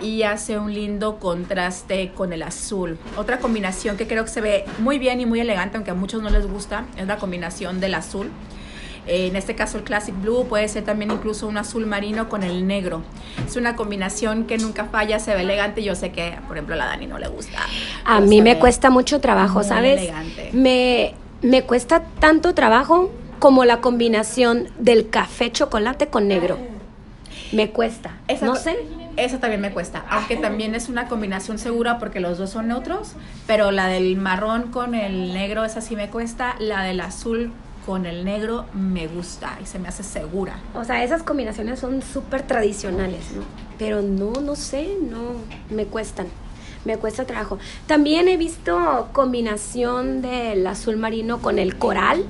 y 0.00 0.22
hace 0.22 0.56
un 0.56 0.72
lindo 0.72 1.18
contraste 1.18 2.12
con 2.12 2.32
el 2.32 2.44
azul. 2.44 2.96
Otra 3.16 3.40
combinación 3.40 3.96
que 3.96 4.06
creo 4.06 4.22
que 4.22 4.30
se 4.30 4.40
ve 4.40 4.66
muy 4.78 5.00
bien 5.00 5.20
y 5.20 5.26
muy 5.26 5.40
elegante, 5.40 5.78
aunque 5.78 5.90
a 5.90 5.94
muchos 5.94 6.22
no 6.22 6.30
les 6.30 6.46
gusta, 6.46 6.84
es 6.96 7.08
la 7.08 7.16
combinación 7.16 7.80
del 7.80 7.96
azul 7.96 8.30
en 9.06 9.36
este 9.36 9.54
caso 9.54 9.78
el 9.78 9.84
Classic 9.84 10.14
Blue 10.20 10.46
puede 10.48 10.66
ser 10.68 10.84
también 10.84 11.10
incluso 11.10 11.46
un 11.46 11.56
azul 11.56 11.86
marino 11.86 12.28
con 12.28 12.42
el 12.42 12.66
negro. 12.66 13.02
Es 13.46 13.56
una 13.56 13.76
combinación 13.76 14.44
que 14.44 14.58
nunca 14.58 14.86
falla, 14.86 15.18
se 15.18 15.34
ve 15.34 15.42
elegante. 15.42 15.82
Yo 15.82 15.94
sé 15.94 16.10
que, 16.10 16.36
por 16.48 16.56
ejemplo, 16.56 16.74
a 16.74 16.78
la 16.78 16.86
Dani 16.86 17.06
no 17.06 17.18
le 17.18 17.28
gusta. 17.28 17.58
A 18.04 18.20
mí 18.20 18.42
me 18.42 18.58
cuesta 18.58 18.90
mucho 18.90 19.20
trabajo, 19.20 19.62
¿sabes? 19.62 20.10
Me, 20.52 21.14
me 21.42 21.62
cuesta 21.62 22.02
tanto 22.18 22.54
trabajo 22.54 23.10
como 23.38 23.64
la 23.64 23.80
combinación 23.80 24.68
del 24.78 25.08
café 25.08 25.52
chocolate 25.52 26.08
con 26.08 26.26
negro. 26.26 26.58
Me 27.52 27.70
cuesta. 27.70 28.18
no 28.42 28.56
sé. 28.56 28.76
Esa 29.16 29.40
también 29.40 29.62
me 29.62 29.70
cuesta, 29.70 30.04
aunque 30.10 30.36
también 30.36 30.74
es 30.74 30.90
una 30.90 31.08
combinación 31.08 31.58
segura 31.58 31.98
porque 31.98 32.20
los 32.20 32.36
dos 32.36 32.50
son 32.50 32.68
neutros, 32.68 33.12
pero 33.46 33.70
la 33.70 33.86
del 33.86 34.16
marrón 34.18 34.70
con 34.70 34.94
el 34.94 35.32
negro, 35.32 35.64
esa 35.64 35.80
sí 35.80 35.96
me 35.96 36.10
cuesta, 36.10 36.54
la 36.58 36.82
del 36.82 37.00
azul 37.00 37.50
con 37.86 38.04
el 38.04 38.24
negro 38.24 38.66
me 38.74 39.06
gusta 39.06 39.58
y 39.62 39.66
se 39.66 39.78
me 39.78 39.86
hace 39.86 40.02
segura. 40.02 40.58
O 40.74 40.84
sea, 40.84 41.04
esas 41.04 41.22
combinaciones 41.22 41.78
son 41.78 42.02
súper 42.02 42.42
tradicionales, 42.42 43.30
¿no? 43.34 43.42
Pero 43.78 44.02
no, 44.02 44.32
no 44.40 44.56
sé, 44.56 44.96
no, 45.00 45.36
me 45.70 45.84
cuestan. 45.86 46.26
Me 46.84 46.96
cuesta 46.98 47.24
trabajo. 47.24 47.58
También 47.86 48.28
he 48.28 48.36
visto 48.36 49.08
combinación 49.12 50.20
del 50.20 50.66
azul 50.66 50.96
marino 50.96 51.38
con 51.38 51.60
el 51.60 51.78
coral. 51.78 52.24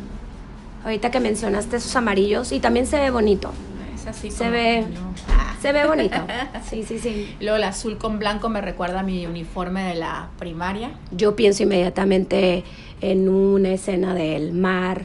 Ahorita 0.85 1.11
que 1.11 1.21
mencionaste 1.21 1.77
esos 1.77 1.97
amarillos 1.97 2.53
y 2.53 2.61
también 2.61 2.87
se 2.87 2.99
ve 2.99 3.11
bonito. 3.11 3.51
Es 3.95 4.07
así. 4.07 4.31
Se 4.31 4.51
ve, 4.51 4.85
se 5.62 5.73
ve 5.73 5.87
bonito. 5.87 6.16
Sí, 6.69 6.85
sí, 6.85 6.99
sí. 6.99 7.35
Luego 7.40 7.57
el 7.57 7.64
azul 7.64 7.97
con 7.97 8.19
blanco 8.19 8.49
me 8.49 8.61
recuerda 8.61 9.01
a 9.01 9.03
mi 9.03 9.25
uniforme 9.25 9.85
de 9.85 9.95
la 9.95 10.31
primaria. 10.38 10.90
Yo 11.12 11.37
pienso 11.37 11.62
inmediatamente 11.62 12.64
en 13.01 13.29
una 13.29 13.71
escena 13.71 14.14
del 14.14 14.53
mar, 14.53 15.05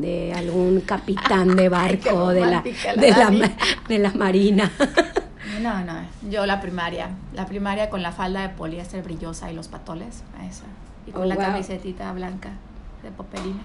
de 0.00 0.32
algún 0.34 0.80
capitán 0.80 1.56
de 1.56 1.68
barco 1.68 2.28
de, 2.28 2.40
la, 2.40 2.62
de, 2.62 3.10
la, 3.10 3.50
de 3.88 3.98
la 3.98 4.12
marina. 4.12 4.70
No, 5.62 5.84
no, 5.84 5.94
yo 6.30 6.46
la 6.46 6.60
primaria, 6.60 7.10
la 7.34 7.46
primaria 7.46 7.90
con 7.90 8.02
la 8.02 8.12
falda 8.12 8.42
de 8.42 8.50
poliéster 8.50 9.02
brillosa 9.02 9.50
y 9.50 9.54
los 9.54 9.66
patoles, 9.66 10.22
esa. 10.48 10.64
Y 11.06 11.10
con 11.10 11.22
oh, 11.22 11.24
la 11.24 11.36
camisetita 11.36 12.12
blanca 12.12 12.50
de 13.02 13.10
popelina. 13.10 13.62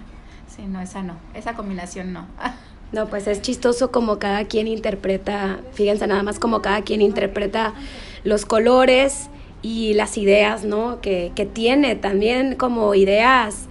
Sí, 0.48 0.62
no, 0.66 0.80
esa 0.80 1.02
no, 1.02 1.14
esa 1.34 1.54
combinación 1.54 2.12
no. 2.12 2.26
No, 2.92 3.08
pues 3.08 3.26
es 3.26 3.42
chistoso 3.42 3.90
como 3.90 4.20
cada 4.20 4.44
quien 4.44 4.68
interpreta, 4.68 5.58
fíjense 5.72 6.06
nada 6.06 6.22
más 6.22 6.38
como 6.38 6.62
cada 6.62 6.82
quien 6.82 7.02
interpreta 7.02 7.74
los 8.22 8.46
colores 8.46 9.30
y 9.62 9.94
las 9.94 10.16
ideas, 10.16 10.64
¿no? 10.64 11.00
Que, 11.00 11.32
que 11.34 11.44
tiene 11.44 11.96
también 11.96 12.54
como 12.54 12.94
ideas 12.94 13.66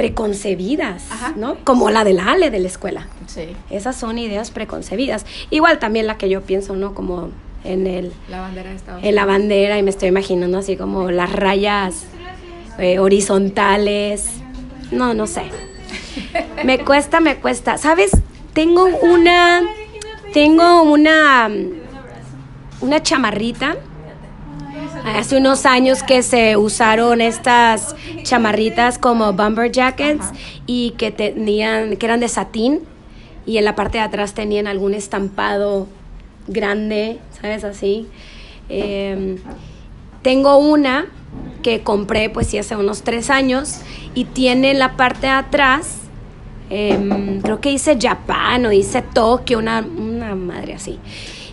preconcebidas, 0.00 1.04
¿no? 1.36 1.58
Como 1.62 1.90
la 1.90 2.04
del 2.04 2.20
Ale 2.20 2.50
de 2.50 2.58
la 2.58 2.68
escuela. 2.68 3.06
Sí. 3.26 3.54
Esas 3.68 3.96
son 3.96 4.16
ideas 4.16 4.50
preconcebidas. 4.50 5.26
Igual 5.50 5.78
también 5.78 6.06
la 6.06 6.16
que 6.16 6.30
yo 6.30 6.40
pienso, 6.40 6.74
¿no? 6.74 6.94
Como 6.94 7.28
en 7.64 7.86
el 7.86 8.10
La 8.30 8.40
bandera 8.40 8.70
de 8.70 8.76
Estados 8.76 9.04
en 9.04 9.14
la 9.14 9.26
bandera 9.26 9.76
y 9.76 9.82
me 9.82 9.90
estoy 9.90 10.08
imaginando 10.08 10.56
así 10.56 10.78
como 10.78 11.10
las 11.10 11.30
rayas 11.30 12.06
eh, 12.78 12.98
horizontales. 12.98 14.30
No, 14.90 15.12
no 15.12 15.26
sé. 15.26 15.42
Me 16.64 16.78
cuesta, 16.78 17.20
me 17.20 17.36
cuesta. 17.36 17.76
¿Sabes? 17.76 18.12
Tengo 18.54 18.86
una 18.86 19.60
tengo 20.32 20.82
una 20.82 21.50
una 22.80 23.02
chamarrita 23.02 23.76
hace 25.04 25.36
unos 25.36 25.66
años 25.66 26.02
que 26.02 26.22
se 26.22 26.56
usaron 26.56 27.20
estas 27.20 27.94
chamarritas 28.22 28.98
como 28.98 29.32
bomber 29.32 29.70
jackets 29.70 30.26
Ajá. 30.26 30.34
y 30.66 30.92
que 30.92 31.10
tenían 31.10 31.96
que 31.96 32.06
eran 32.06 32.20
de 32.20 32.28
satín 32.28 32.80
y 33.46 33.58
en 33.58 33.64
la 33.64 33.74
parte 33.74 33.98
de 33.98 34.04
atrás 34.04 34.34
tenían 34.34 34.66
algún 34.66 34.94
estampado 34.94 35.86
grande, 36.46 37.18
¿sabes? 37.40 37.64
Así. 37.64 38.06
Eh, 38.68 39.38
tengo 40.22 40.56
una 40.58 41.06
que 41.62 41.82
compré 41.82 42.30
pues 42.30 42.48
sí 42.48 42.58
hace 42.58 42.76
unos 42.76 43.02
tres 43.02 43.30
años 43.30 43.80
y 44.14 44.24
tiene 44.24 44.72
en 44.72 44.78
la 44.78 44.96
parte 44.96 45.26
de 45.26 45.32
atrás, 45.32 45.98
em, 46.68 47.40
creo 47.40 47.60
que 47.60 47.70
dice 47.70 47.98
Japan 48.00 48.66
o 48.66 48.68
dice 48.70 49.02
Tokio, 49.02 49.58
una, 49.58 49.80
una 49.80 50.34
madre 50.34 50.74
así. 50.74 50.98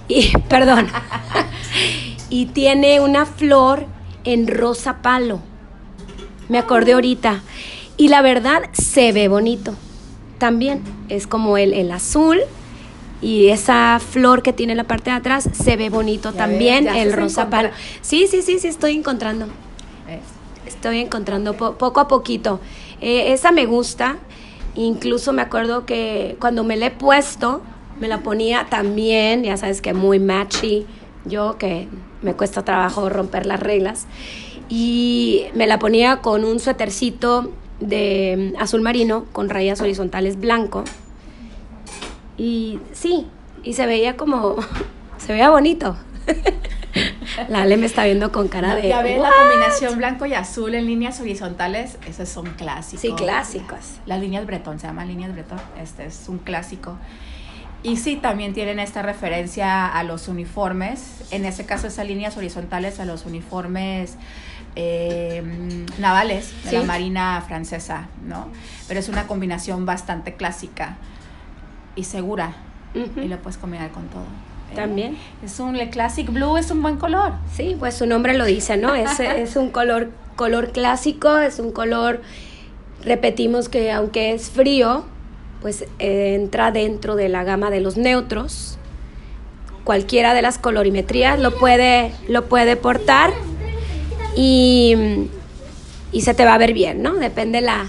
Y, 0.07 0.31
perdón. 0.49 0.87
y 2.29 2.47
tiene 2.47 2.99
una 2.99 3.25
flor 3.25 3.85
en 4.23 4.47
rosa 4.47 5.01
palo. 5.01 5.39
Me 6.49 6.57
acordé 6.57 6.93
ahorita. 6.93 7.41
Y 7.97 8.09
la 8.09 8.21
verdad 8.21 8.63
se 8.73 9.11
ve 9.11 9.27
bonito. 9.27 9.73
También 10.37 10.81
es 11.09 11.25
como 11.27 11.57
el, 11.57 11.73
el 11.73 11.91
azul 11.91 12.39
y 13.21 13.47
esa 13.47 13.99
flor 13.99 14.43
que 14.43 14.53
tiene 14.53 14.73
en 14.73 14.77
la 14.77 14.83
parte 14.83 15.09
de 15.09 15.15
atrás 15.15 15.49
se 15.51 15.75
ve 15.77 15.89
bonito 15.89 16.31
Ya 16.31 16.37
también, 16.37 16.85
ves, 16.85 16.95
el 16.97 17.13
rosa 17.13 17.49
palo. 17.49 17.69
Sí, 18.01 18.27
sí, 18.27 18.41
sí, 18.43 18.59
sí, 18.59 18.67
estoy 18.67 18.95
encontrando. 18.95 19.47
Estoy 20.65 20.99
encontrando 20.99 21.53
po- 21.55 21.73
poco 21.75 21.99
a 22.01 22.07
poquito. 22.07 22.59
Eh, 23.01 23.33
esa 23.33 23.51
me 23.51 23.65
gusta. 23.65 24.17
Incluso 24.75 25.33
me 25.33 25.41
acuerdo 25.41 25.85
que 25.85 26.37
cuando 26.39 26.63
me 26.63 26.75
la 26.77 26.87
he 26.87 26.91
puesto, 26.91 27.63
me 27.99 28.07
la 28.07 28.19
ponía 28.19 28.67
también, 28.69 29.43
ya 29.43 29.57
sabes 29.57 29.81
que 29.81 29.93
muy 29.93 30.19
matchy. 30.19 30.85
Yo 31.25 31.57
que 31.57 31.87
me 32.21 32.33
cuesta 32.33 32.63
trabajo 32.63 33.09
romper 33.09 33.45
las 33.45 33.59
reglas. 33.59 34.07
Y 34.69 35.45
me 35.53 35.67
la 35.67 35.79
ponía 35.79 36.17
con 36.17 36.43
un 36.43 36.59
suétercito 36.59 37.51
de 37.79 38.53
mm, 38.55 38.61
azul 38.61 38.81
marino 38.81 39.25
con 39.31 39.49
rayas 39.49 39.81
horizontales 39.81 40.39
blanco. 40.39 40.83
Y 42.37 42.79
sí, 42.93 43.27
y 43.63 43.73
se 43.73 43.85
veía 43.85 44.17
como, 44.17 44.55
se 45.17 45.33
veía 45.33 45.49
bonito. 45.49 45.97
La 47.49 47.61
Ale 47.61 47.77
me 47.77 47.85
está 47.85 48.05
viendo 48.05 48.31
con 48.31 48.47
cara 48.47 48.75
de... 48.75 48.89
Ya 48.89 49.03
ves 49.03 49.19
la 49.19 49.29
combinación 49.31 49.97
blanco 49.97 50.25
y 50.25 50.33
azul 50.33 50.73
en 50.73 50.87
líneas 50.87 51.19
horizontales, 51.21 51.97
esos 52.07 52.27
son 52.27 52.47
clásicos. 52.55 53.01
Sí, 53.01 53.11
clásicos. 53.11 53.99
Las 54.07 54.19
líneas 54.19 54.45
Bretón, 54.47 54.79
se 54.79 54.87
llaman 54.87 55.07
líneas 55.07 55.33
Bretón, 55.33 55.59
este 55.79 56.07
es 56.07 56.27
un 56.27 56.39
clásico. 56.39 56.97
Y 57.83 57.97
sí, 57.97 58.15
también 58.15 58.53
tienen 58.53 58.79
esta 58.79 59.01
referencia 59.01 59.87
a 59.87 60.03
los 60.03 60.27
uniformes, 60.27 61.23
en 61.31 61.45
ese 61.45 61.65
caso 61.65 61.87
esas 61.87 62.07
líneas 62.07 62.35
horizontales 62.35 62.99
a 62.99 63.05
los 63.05 63.25
uniformes 63.25 64.17
eh, 64.75 65.43
navales 65.97 66.53
de 66.65 66.79
la. 66.79 66.83
Marina 66.85 67.43
francesa, 67.47 68.07
¿no? 68.25 68.47
Pero 68.87 68.99
es 68.99 69.09
una 69.09 69.27
combinación 69.27 69.85
bastante 69.85 70.33
clásica 70.33 70.97
y 71.95 72.03
segura, 72.03 72.53
y 72.93 73.27
lo 73.27 73.37
puedes 73.39 73.57
combinar 73.57 73.91
con 73.91 74.07
todo. 74.07 74.25
¿eh? 74.71 74.75
También. 74.75 75.17
Es 75.43 75.59
un 75.59 75.77
Le 75.77 75.89
Classic 75.89 76.31
Blue, 76.31 76.57
es 76.57 76.71
un 76.71 76.81
buen 76.81 76.97
color. 76.97 77.33
Sí, 77.51 77.75
pues 77.77 77.95
su 77.95 78.05
nombre 78.05 78.37
lo 78.37 78.45
dice, 78.45 78.77
¿no? 78.77 78.93
Es, 78.95 79.19
es 79.19 79.55
un 79.55 79.69
color, 79.69 80.11
color 80.35 80.71
clásico, 80.71 81.37
es 81.37 81.59
un 81.59 81.71
color, 81.71 82.21
repetimos 83.03 83.69
que 83.69 83.91
aunque 83.91 84.33
es 84.33 84.49
frío, 84.49 85.05
pues 85.67 85.81
eh, 85.99 86.35
entra 86.35 86.71
dentro 86.71 87.17
de 87.17 87.27
la 87.27 87.43
gama 87.43 87.69
de 87.69 87.81
los 87.81 87.97
neutros. 87.97 88.77
Cualquiera 89.83 90.33
de 90.33 90.41
las 90.41 90.57
colorimetrías 90.59 91.41
lo 91.41 91.57
puede, 91.57 92.13
lo 92.29 92.45
puede 92.45 92.77
portar 92.77 93.31
y, 94.33 95.27
y 96.13 96.21
se 96.21 96.33
te 96.33 96.45
va 96.45 96.53
a 96.53 96.57
ver 96.57 96.71
bien, 96.71 97.01
¿no? 97.01 97.15
Depende 97.15 97.59
la, 97.59 97.85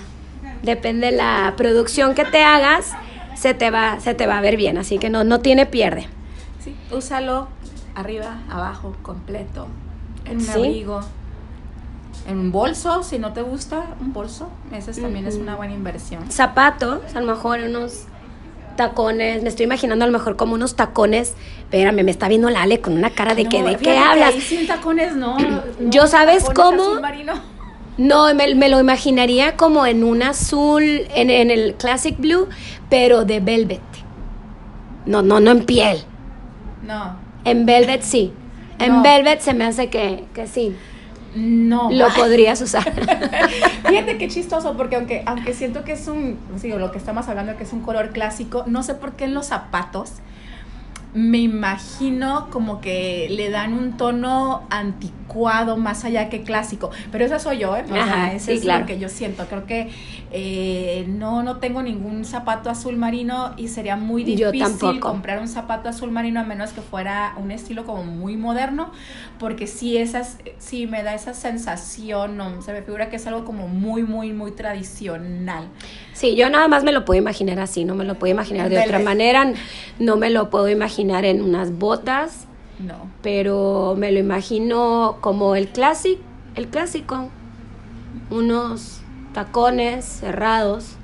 depende 0.64 1.12
la 1.12 1.55
producción 1.57 2.17
que 2.17 2.25
te 2.25 2.43
hagas, 2.43 2.95
se 3.37 3.55
te 3.55 3.71
va, 3.71 4.01
se 4.01 4.12
te 4.12 4.27
va 4.27 4.38
a 4.38 4.41
ver 4.41 4.57
bien, 4.57 4.77
así 4.77 4.99
que 4.99 5.09
no, 5.09 5.23
no 5.23 5.38
tiene 5.38 5.64
pierde. 5.64 6.09
Sí, 6.64 6.75
úsalo 6.91 7.47
arriba, 7.95 8.38
abajo, 8.51 8.97
completo, 9.03 9.69
en 10.25 10.38
un 10.38 10.43
Sí. 10.43 10.51
abrigo, 10.51 11.01
en 12.29 12.38
un 12.38 12.53
bolso, 12.53 13.03
si 13.03 13.19
no 13.19 13.33
te 13.33 13.43
gusta, 13.43 13.87
un 14.01 14.12
bolso, 14.12 14.49
ese 14.73 14.91
es- 14.93 15.01
también 15.03 15.27
es 15.27 15.37
una 15.37 15.57
buena 15.57 15.75
inversión. 15.75 16.31
zapatos, 16.31 17.01
a 17.14 17.21
lo 17.21 17.27
mejor 17.27 17.61
unos 17.61 18.05
tacones, 18.77 19.43
me 19.43 19.49
estoy 19.49 19.64
imaginando 19.64 20.05
a 20.05 20.09
lo 20.09 20.12
mejor 20.12 20.37
como 20.37 20.55
unos 20.55 20.77
tacones, 20.77 21.35
espérame, 21.61 22.05
me 22.05 22.11
está 22.11 22.29
viendo 22.29 22.49
la 22.51 22.62
Ale 22.62 22.81
con 22.81 22.93
una 22.93 23.11
cara 23.11 23.35
de 23.35 23.47
que, 23.47 23.61
No, 23.62 23.69
¿de 23.69 23.77
qué 23.77 23.83
que 23.85 23.99
hablas? 23.99 24.35
ahí 24.35 24.41
sin 24.41 24.67
tacones 24.67 25.17
no. 25.17 25.37
no, 25.81 25.91
Yo, 25.91 26.07
¿sabes 26.07 26.45
cómo? 26.55 27.01
No, 27.97 28.33
me, 28.35 28.55
me 28.55 28.69
lo 28.69 28.79
imaginaría 28.79 29.57
como 29.57 29.85
en 29.85 30.05
un 30.05 30.23
azul, 30.23 30.85
en, 30.85 31.31
en 31.31 31.51
el 31.51 31.75
Classic 31.75 32.17
Blue, 32.17 32.47
pero 32.88 33.25
de 33.25 33.41
velvet. 33.41 33.81
No, 35.07 35.23
no, 35.23 35.41
no 35.41 35.51
en 35.51 35.64
piel. 35.64 36.05
No, 36.87 37.17
En 37.45 37.67
velvet 37.67 38.03
sí. 38.03 38.33
En 38.79 38.97
No. 38.99 39.03
velvet 39.03 39.41
se 39.41 39.53
me 39.55 39.64
hace 39.64 39.91
que, 39.91 40.27
que 40.35 40.47
sí. 40.47 40.77
No. 41.35 41.91
Lo 41.91 42.09
podrías 42.09 42.61
usar. 42.61 42.93
Fíjate 43.87 44.19
qué 44.19 44.29
chistoso, 44.29 44.77
porque 44.77 44.97
aunque, 44.97 45.23
aunque 45.27 45.55
siento 45.55 45.85
que 45.85 45.93
es 45.93 46.09
un, 46.09 46.38
digo, 46.62 46.79
lo 46.79 46.91
que 46.91 46.99
estamos 46.99 47.29
hablando 47.29 47.57
que 47.57 47.64
es 47.64 47.73
un 47.73 47.81
color 47.81 48.11
clásico, 48.11 48.64
no 48.67 48.83
sé 48.83 48.95
por 48.95 49.12
qué 49.12 49.25
en 49.25 49.35
los 49.35 49.47
zapatos 49.47 50.14
me 51.14 51.38
imagino 51.38 52.49
como 52.51 52.81
que 52.81 53.29
le 53.31 53.51
dan 53.51 53.73
un 53.73 53.97
tono 53.97 54.66
anticuado 54.71 55.77
más 55.77 56.05
allá 56.05 56.29
que 56.29 56.42
clásico. 56.42 56.90
Pero 57.11 57.25
esa 57.25 57.38
soy 57.38 57.59
yo, 57.59 57.77
¿eh? 57.77 57.85
O 57.85 57.92
sea, 57.92 58.03
Ajá, 58.03 58.38
sí, 58.38 58.53
es 58.53 58.61
claro. 58.62 58.81
lo 58.81 58.87
que 58.87 58.99
yo 58.99 59.09
siento. 59.09 59.47
Creo 59.47 59.66
que 59.66 59.90
eh, 60.31 61.07
no, 61.09 61.42
no 61.42 61.57
tengo 61.57 61.83
ningún 61.83 62.25
zapato 62.25 62.71
azul 62.71 62.97
marino 62.97 63.55
y 63.57 63.68
sería 63.68 63.97
muy 63.97 64.25
difícil 64.25 65.01
comprar 65.01 65.38
un 65.38 65.49
zapato 65.49 65.88
azul 65.88 66.11
marino 66.11 66.40
a 66.40 66.44
menos 66.44 66.71
que 66.73 66.83
fuera 66.83 67.35
un 67.37 67.51
estilo 67.51 67.85
como 67.85 68.05
muy 68.05 68.37
moderno, 68.37 68.90
porque 69.38 69.66
sí, 69.66 69.97
esas, 69.97 70.38
sí 70.59 70.87
me 70.87 71.03
da 71.03 71.14
esa 71.14 71.35
sensación, 71.35 72.37
no, 72.37 72.61
se 72.62 72.73
me 72.73 72.83
figura 72.83 73.11
que 73.11 73.16
es 73.16 73.27
algo 73.27 73.44
como 73.44 73.68
muy, 73.68 74.03
muy, 74.03 74.33
muy 74.33 74.53
tradicional. 74.53 75.68
Sí, 76.19 76.35
yo 76.35 76.51
nada 76.51 76.67
más 76.67 76.83
me 76.83 76.91
lo 76.91 77.05
puedo 77.05 77.17
imaginar 77.21 77.61
así, 77.61 77.85
no 77.85 77.95
me 77.95 78.05
lo 78.05 78.17
puedo 78.19 78.33
imaginar 78.33 78.69
de 78.69 78.81
otra 78.81 78.99
manera, 78.99 79.53
no 80.01 80.17
me 80.17 80.31
lo 80.31 80.51
puedo 80.51 80.69
imaginar 80.69 81.25
en 81.25 81.41
unas 81.41 81.71
botas, 81.79 82.49
No. 82.81 83.09
pero 83.23 83.95
me 83.97 84.11
lo 84.11 84.19
imagino 84.19 85.19
como 85.21 85.55
el 85.55 85.69
clásico, 85.69 86.21
el 86.57 86.67
clásico, 86.67 87.29
unos 88.31 89.01
tacones 89.33 90.05
cerrados, 90.05 90.97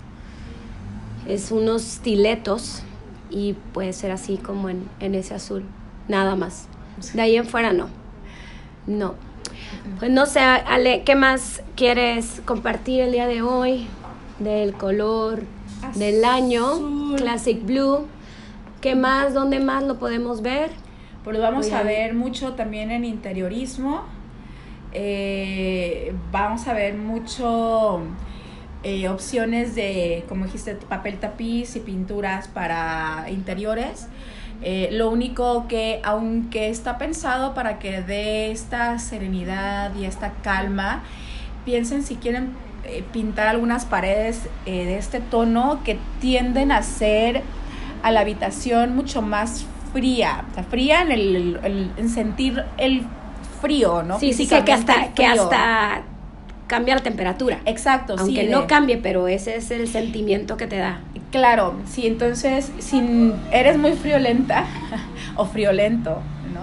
es 1.28 1.52
unos 1.52 1.82
stiletos 1.82 2.82
y 3.30 3.52
puede 3.72 3.92
ser 3.92 4.10
así 4.10 4.36
como 4.36 4.68
en, 4.68 4.88
en 4.98 5.14
ese 5.14 5.34
azul, 5.34 5.62
nada 6.08 6.34
más. 6.34 6.66
De 7.12 7.22
ahí 7.22 7.36
en 7.36 7.46
fuera 7.46 7.72
no, 7.72 7.86
no. 8.88 9.14
Pues 10.00 10.10
no 10.10 10.26
sé, 10.26 10.40
Ale, 10.40 11.04
¿qué 11.04 11.14
más 11.14 11.62
quieres 11.76 12.42
compartir 12.44 13.00
el 13.00 13.12
día 13.12 13.28
de 13.28 13.42
hoy 13.42 13.86
del 14.38 14.74
color 14.74 15.42
del 15.94 16.24
año? 16.24 17.16
Classic 17.16 17.64
Blue. 17.64 18.06
¿Qué 18.80 18.94
más? 18.94 19.34
¿Dónde 19.34 19.60
más 19.60 19.82
lo 19.84 19.98
podemos 19.98 20.42
ver? 20.42 20.70
Pues 21.22 21.36
lo 21.36 21.42
vamos 21.42 21.66
Voy 21.66 21.74
a 21.74 21.78
a 21.80 21.82
ver. 21.82 22.08
ver 22.08 22.14
mucho 22.14 22.52
también 22.54 22.90
en 22.90 23.04
interiorismo. 23.04 24.02
Eh, 24.92 26.14
vamos 26.30 26.66
a 26.68 26.74
ver 26.74 26.94
mucho 26.94 28.00
eh, 28.82 29.08
opciones 29.08 29.74
de, 29.74 30.24
como 30.28 30.44
dijiste, 30.44 30.74
papel 30.74 31.18
tapiz 31.18 31.76
y 31.76 31.80
pinturas 31.80 32.48
para 32.48 33.26
interiores. 33.30 34.08
Eh, 34.62 34.88
lo 34.92 35.10
único 35.10 35.66
que, 35.66 36.00
aunque 36.04 36.68
está 36.68 36.96
pensado 36.98 37.54
para 37.54 37.78
que 37.78 38.02
dé 38.02 38.50
esta 38.50 38.98
serenidad 38.98 39.94
y 39.96 40.04
esta 40.04 40.34
calma, 40.42 41.02
piensen 41.64 42.02
si 42.02 42.16
quieren 42.16 42.50
eh, 42.86 43.02
pintar 43.12 43.48
algunas 43.48 43.84
paredes 43.84 44.42
eh, 44.66 44.84
de 44.84 44.98
este 44.98 45.20
tono 45.20 45.80
que 45.84 45.98
tienden 46.20 46.72
a 46.72 46.82
ser 46.82 47.42
a 48.02 48.10
la 48.10 48.20
habitación 48.20 48.94
mucho 48.94 49.22
más 49.22 49.64
fría, 49.92 50.44
o 50.50 50.54
sea, 50.54 50.64
fría 50.64 51.02
en 51.02 51.12
el, 51.12 51.58
el- 51.62 51.90
en 51.96 52.08
sentir 52.10 52.62
el 52.78 53.02
frío, 53.60 54.02
¿no? 54.02 54.18
sí, 54.18 54.32
sí, 54.32 54.46
que, 54.46 54.62
que 54.64 54.72
hasta, 54.72 55.08
que 55.14 55.24
hasta 55.26 56.02
cambia 56.66 56.94
la 56.96 57.02
temperatura. 57.02 57.60
Exacto, 57.64 58.16
Aunque 58.18 58.42
sí. 58.44 58.48
no 58.50 58.62
de- 58.62 58.66
cambie, 58.66 58.96
pero 58.98 59.28
ese 59.28 59.56
es 59.56 59.70
el 59.70 59.86
sentimiento 59.88 60.56
que 60.56 60.66
te 60.66 60.76
da. 60.78 61.00
Claro, 61.30 61.74
sí, 61.86 62.06
entonces, 62.06 62.70
si 62.78 63.32
eres 63.50 63.78
muy 63.78 63.92
friolenta 63.92 64.64
o 65.36 65.46
friolento, 65.46 66.20
¿no? 66.52 66.60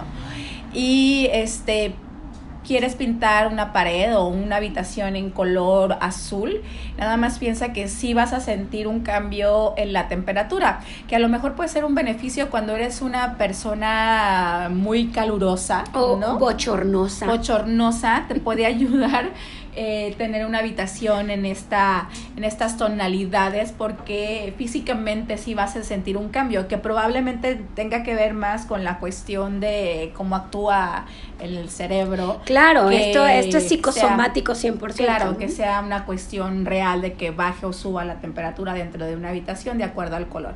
y 0.73 1.27
este 1.33 1.93
quieres 2.71 2.95
pintar 2.95 3.51
una 3.51 3.73
pared 3.73 4.15
o 4.15 4.27
una 4.27 4.55
habitación 4.55 5.17
en 5.17 5.29
color 5.29 5.97
azul, 5.99 6.61
nada 6.97 7.17
más 7.17 7.37
piensa 7.37 7.73
que 7.73 7.89
sí 7.89 8.13
vas 8.13 8.31
a 8.31 8.39
sentir 8.39 8.87
un 8.87 9.01
cambio 9.01 9.73
en 9.75 9.91
la 9.91 10.07
temperatura, 10.07 10.79
que 11.09 11.17
a 11.17 11.19
lo 11.19 11.27
mejor 11.27 11.55
puede 11.55 11.67
ser 11.67 11.83
un 11.83 11.95
beneficio 11.95 12.49
cuando 12.49 12.73
eres 12.73 13.01
una 13.01 13.37
persona 13.37 14.69
muy 14.71 15.07
calurosa 15.07 15.83
o 15.93 16.15
¿no? 16.15 16.39
bochornosa. 16.39 17.25
Bochornosa, 17.25 18.23
te 18.29 18.35
puede 18.35 18.65
ayudar 18.75 19.31
eh, 19.75 20.13
tener 20.17 20.45
una 20.45 20.59
habitación 20.59 21.29
en, 21.29 21.45
esta, 21.45 22.09
en 22.35 22.43
estas 22.43 22.77
tonalidades 22.77 23.71
porque 23.71 24.53
físicamente 24.57 25.37
sí 25.37 25.53
vas 25.53 25.75
a 25.75 25.83
sentir 25.83 26.17
un 26.17 26.29
cambio 26.29 26.67
que 26.67 26.77
probablemente 26.77 27.61
tenga 27.75 28.03
que 28.03 28.15
ver 28.15 28.33
más 28.33 28.65
con 28.65 28.83
la 28.83 28.99
cuestión 28.99 29.59
de 29.59 30.11
cómo 30.15 30.35
actúa 30.35 31.05
el 31.39 31.69
cerebro. 31.69 32.41
Claro, 32.45 32.89
esto, 32.89 33.25
esto 33.25 33.57
es 33.57 33.67
psicosomático 33.67 34.53
100%. 34.53 34.93
Claro, 34.95 35.37
que 35.37 35.49
sea 35.49 35.81
una 35.81 36.05
cuestión 36.05 36.65
real 36.65 37.01
de 37.01 37.13
que 37.13 37.31
baje 37.31 37.65
o 37.65 37.73
suba 37.73 38.05
la 38.05 38.19
temperatura 38.19 38.73
dentro 38.73 39.05
de 39.05 39.15
una 39.15 39.29
habitación 39.29 39.77
de 39.77 39.85
acuerdo 39.85 40.15
al 40.15 40.27
color 40.27 40.55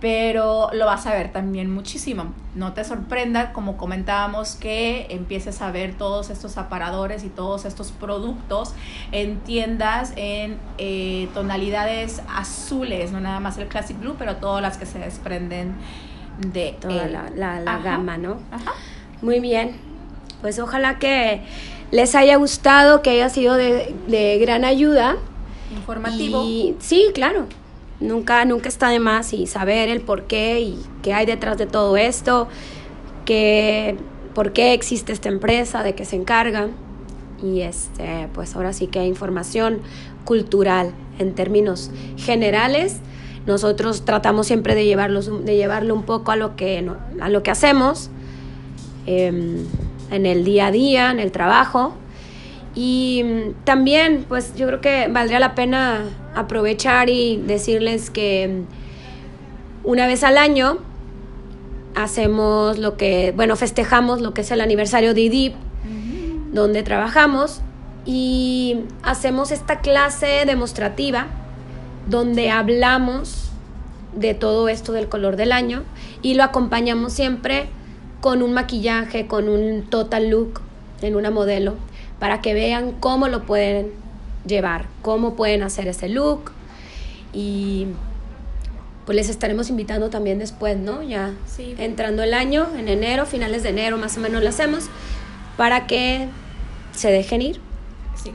pero 0.00 0.70
lo 0.72 0.86
vas 0.86 1.06
a 1.06 1.12
ver 1.12 1.30
también 1.30 1.70
muchísimo. 1.70 2.32
No 2.54 2.72
te 2.72 2.84
sorprenda, 2.84 3.52
como 3.52 3.76
comentábamos, 3.76 4.54
que 4.54 5.06
empieces 5.10 5.60
a 5.60 5.70
ver 5.70 5.94
todos 5.94 6.30
estos 6.30 6.56
aparadores 6.56 7.22
y 7.22 7.28
todos 7.28 7.66
estos 7.66 7.92
productos 7.92 8.72
en 9.12 9.40
tiendas 9.40 10.14
en 10.16 10.58
eh, 10.78 11.28
tonalidades 11.34 12.22
azules, 12.34 13.12
no 13.12 13.20
nada 13.20 13.40
más 13.40 13.58
el 13.58 13.68
Classic 13.68 13.98
Blue, 13.98 14.16
pero 14.18 14.36
todas 14.36 14.62
las 14.62 14.78
que 14.78 14.86
se 14.86 14.98
desprenden 14.98 15.74
de 16.38 16.76
toda 16.80 17.06
la, 17.06 17.60
la, 17.60 17.78
gama, 17.78 18.16
¿no? 18.16 18.38
Muy 19.20 19.40
bien. 19.40 19.76
Pues 20.40 20.58
ojalá 20.58 20.98
que 20.98 21.42
les 21.90 22.14
haya 22.14 22.36
gustado, 22.36 23.02
que 23.02 23.10
haya 23.10 23.28
sido 23.28 23.56
de, 23.56 23.94
de 24.08 24.38
gran 24.38 24.64
ayuda. 24.64 25.16
Informativo. 25.76 26.42
Y, 26.42 26.74
sí, 26.80 27.10
claro 27.12 27.46
Nunca, 28.00 28.44
nunca 28.46 28.68
está 28.68 28.88
de 28.88 28.98
más 28.98 29.34
y 29.34 29.46
saber 29.46 29.90
el 29.90 30.00
por 30.00 30.24
qué 30.24 30.60
y 30.60 30.78
qué 31.02 31.12
hay 31.12 31.26
detrás 31.26 31.58
de 31.58 31.66
todo 31.66 31.98
esto, 31.98 32.48
que, 33.26 33.96
por 34.34 34.52
qué 34.52 34.72
existe 34.72 35.12
esta 35.12 35.28
empresa, 35.28 35.82
de 35.82 35.94
qué 35.94 36.06
se 36.06 36.16
encarga. 36.16 36.68
Y 37.42 37.60
este, 37.60 38.28
pues 38.32 38.56
ahora 38.56 38.72
sí 38.72 38.86
que 38.86 39.00
hay 39.00 39.06
información 39.06 39.80
cultural 40.24 40.92
en 41.18 41.34
términos 41.34 41.90
generales. 42.16 43.00
Nosotros 43.46 44.04
tratamos 44.04 44.46
siempre 44.46 44.74
de, 44.74 44.84
llevarlos, 44.86 45.44
de 45.44 45.56
llevarlo 45.56 45.94
un 45.94 46.04
poco 46.04 46.32
a 46.32 46.36
lo 46.36 46.56
que, 46.56 46.88
a 47.20 47.28
lo 47.28 47.42
que 47.42 47.50
hacemos 47.50 48.10
em, 49.06 49.66
en 50.10 50.26
el 50.26 50.44
día 50.44 50.66
a 50.66 50.70
día, 50.70 51.10
en 51.10 51.20
el 51.20 51.32
trabajo. 51.32 51.94
Y 52.74 53.22
mm, 53.24 53.64
también, 53.64 54.24
pues 54.28 54.54
yo 54.56 54.66
creo 54.66 54.80
que 54.80 55.08
valdría 55.08 55.40
la 55.40 55.54
pena 55.54 56.04
aprovechar 56.34 57.10
y 57.10 57.36
decirles 57.36 58.10
que 58.10 58.62
una 59.84 60.06
vez 60.06 60.22
al 60.24 60.38
año 60.38 60.78
hacemos 61.94 62.78
lo 62.78 62.96
que, 62.96 63.32
bueno, 63.34 63.56
festejamos 63.56 64.20
lo 64.20 64.34
que 64.34 64.42
es 64.42 64.50
el 64.50 64.60
aniversario 64.60 65.14
de 65.14 65.22
IDIP, 65.22 65.54
donde 66.52 66.82
trabajamos 66.82 67.60
y 68.04 68.80
hacemos 69.02 69.50
esta 69.50 69.80
clase 69.80 70.44
demostrativa 70.46 71.26
donde 72.08 72.50
hablamos 72.50 73.50
de 74.14 74.34
todo 74.34 74.68
esto 74.68 74.92
del 74.92 75.08
color 75.08 75.36
del 75.36 75.52
año 75.52 75.84
y 76.22 76.34
lo 76.34 76.42
acompañamos 76.42 77.12
siempre 77.12 77.68
con 78.20 78.42
un 78.42 78.52
maquillaje, 78.52 79.26
con 79.26 79.48
un 79.48 79.84
total 79.84 80.30
look 80.30 80.60
en 81.02 81.14
una 81.14 81.30
modelo 81.30 81.74
para 82.18 82.40
que 82.40 82.52
vean 82.52 82.92
cómo 82.92 83.28
lo 83.28 83.44
pueden 83.44 83.92
llevar, 84.46 84.86
cómo 85.02 85.34
pueden 85.34 85.62
hacer 85.62 85.88
ese 85.88 86.08
look 86.08 86.52
y 87.32 87.86
pues 89.06 89.16
les 89.16 89.28
estaremos 89.28 89.70
invitando 89.70 90.10
también 90.10 90.38
después, 90.38 90.76
¿no? 90.76 91.02
Ya 91.02 91.32
entrando 91.78 92.22
el 92.22 92.34
año, 92.34 92.68
en 92.76 92.88
enero, 92.88 93.26
finales 93.26 93.62
de 93.62 93.70
enero 93.70 93.96
más 93.96 94.16
o 94.16 94.20
menos 94.20 94.42
lo 94.42 94.48
hacemos, 94.48 94.88
para 95.56 95.86
que 95.86 96.28
se 96.92 97.10
dejen 97.10 97.42
ir. 97.42 97.60
Sí, 98.14 98.32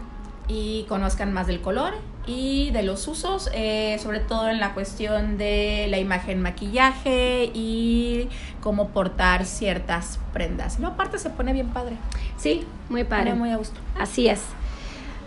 y 0.48 0.86
conozcan 0.90 1.34
más 1.34 1.48
del 1.48 1.62
color 1.62 1.94
y 2.28 2.72
de 2.72 2.84
los 2.84 3.08
usos, 3.08 3.50
eh, 3.54 3.98
sobre 4.02 4.20
todo 4.20 4.50
en 4.50 4.60
la 4.60 4.74
cuestión 4.74 5.38
de 5.38 5.88
la 5.90 5.98
imagen 5.98 6.42
maquillaje 6.42 7.52
y 7.54 8.28
cómo 8.62 8.90
portar 8.90 9.46
ciertas 9.46 10.20
prendas. 10.34 10.80
No, 10.80 10.90
aparte 10.90 11.20
se 11.20 11.30
pone 11.30 11.54
bien 11.54 11.70
padre. 11.70 11.98
Sí, 12.38 12.66
muy 12.90 13.04
padre. 13.04 13.34
muy 13.34 13.52
a 13.52 13.58
gusto. 13.58 13.80
Así 13.98 14.28
es. 14.28 14.42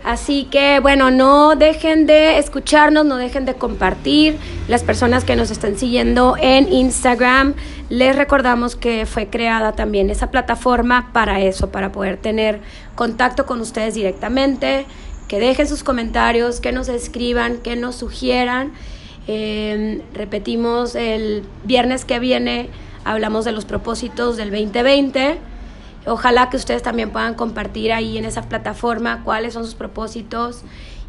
Así 0.09 0.45
que 0.45 0.79
bueno, 0.79 1.11
no 1.11 1.55
dejen 1.55 2.07
de 2.07 2.39
escucharnos, 2.39 3.05
no 3.05 3.17
dejen 3.17 3.45
de 3.45 3.53
compartir. 3.53 4.39
Las 4.67 4.81
personas 4.81 5.23
que 5.23 5.35
nos 5.35 5.51
están 5.51 5.77
siguiendo 5.77 6.35
en 6.41 6.73
Instagram, 6.73 7.53
les 7.89 8.15
recordamos 8.15 8.75
que 8.75 9.05
fue 9.05 9.27
creada 9.27 9.73
también 9.73 10.09
esa 10.09 10.31
plataforma 10.31 11.11
para 11.13 11.41
eso, 11.41 11.69
para 11.69 11.91
poder 11.91 12.17
tener 12.17 12.59
contacto 12.95 13.45
con 13.45 13.61
ustedes 13.61 13.93
directamente 13.93 14.87
que 15.27 15.39
dejen 15.39 15.67
sus 15.67 15.83
comentarios, 15.83 16.59
que 16.59 16.71
nos 16.71 16.89
escriban, 16.89 17.57
que 17.57 17.75
nos 17.75 17.95
sugieran. 17.95 18.71
Em, 19.27 20.01
repetimos, 20.15 20.95
el 20.95 21.43
viernes 21.65 22.03
que 22.03 22.17
viene 22.17 22.71
hablamos 23.05 23.45
de 23.45 23.51
los 23.51 23.65
propósitos 23.65 24.37
del 24.37 24.49
2020. 24.49 25.37
Ojalá 26.05 26.49
que 26.49 26.57
ustedes 26.57 26.81
también 26.81 27.11
puedan 27.11 27.35
compartir 27.35 27.91
ahí 27.91 28.17
en 28.17 28.25
esa 28.25 28.43
plataforma 28.43 29.23
cuáles 29.23 29.53
son 29.53 29.65
sus 29.65 29.75
propósitos 29.75 30.63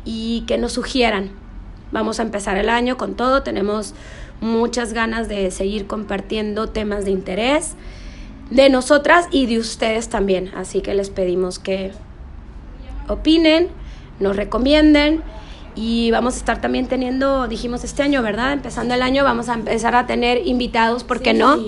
y 0.04 0.44
que 0.46 0.58
nos 0.58 0.72
sugieran. 0.72 1.30
Vamos 1.92 2.20
a 2.20 2.22
empezar 2.22 2.56
el 2.56 2.68
año 2.68 2.96
con 2.96 3.14
todo, 3.14 3.42
tenemos 3.42 3.94
muchas 4.40 4.92
ganas 4.92 5.28
de 5.28 5.50
seguir 5.50 5.86
compartiendo 5.86 6.68
temas 6.68 7.04
de 7.04 7.10
interés 7.10 7.74
de 8.50 8.68
nosotras 8.68 9.26
y 9.30 9.46
de 9.46 9.58
ustedes 9.58 10.08
también. 10.08 10.50
Así 10.56 10.80
que 10.80 10.94
les 10.94 11.10
pedimos 11.10 11.58
que 11.58 11.92
opinen, 13.08 13.68
nos 14.18 14.36
recomienden. 14.36 15.22
Y 15.76 16.10
vamos 16.10 16.34
a 16.34 16.38
estar 16.38 16.60
también 16.60 16.88
teniendo, 16.88 17.46
dijimos 17.46 17.84
este 17.84 18.02
año, 18.02 18.22
¿verdad? 18.22 18.52
Empezando 18.52 18.94
el 18.94 19.02
año 19.02 19.22
vamos 19.22 19.48
a 19.48 19.54
empezar 19.54 19.94
a 19.94 20.06
tener 20.06 20.46
invitados, 20.46 21.04
¿por 21.04 21.20
qué 21.22 21.32
no? 21.32 21.58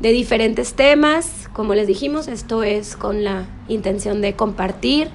De 0.00 0.12
diferentes 0.12 0.74
temas. 0.74 1.48
Como 1.52 1.74
les 1.74 1.86
dijimos, 1.86 2.28
esto 2.28 2.62
es 2.62 2.96
con 2.96 3.24
la 3.24 3.46
intención 3.68 4.20
de 4.20 4.34
compartir. 4.34 5.08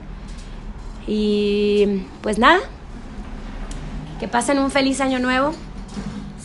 Y 1.08 2.04
pues 2.22 2.38
nada, 2.38 2.60
que 4.20 4.28
pasen 4.28 4.60
un 4.60 4.72
feliz 4.72 5.02
año 5.02 5.20
nuevo 5.20 5.54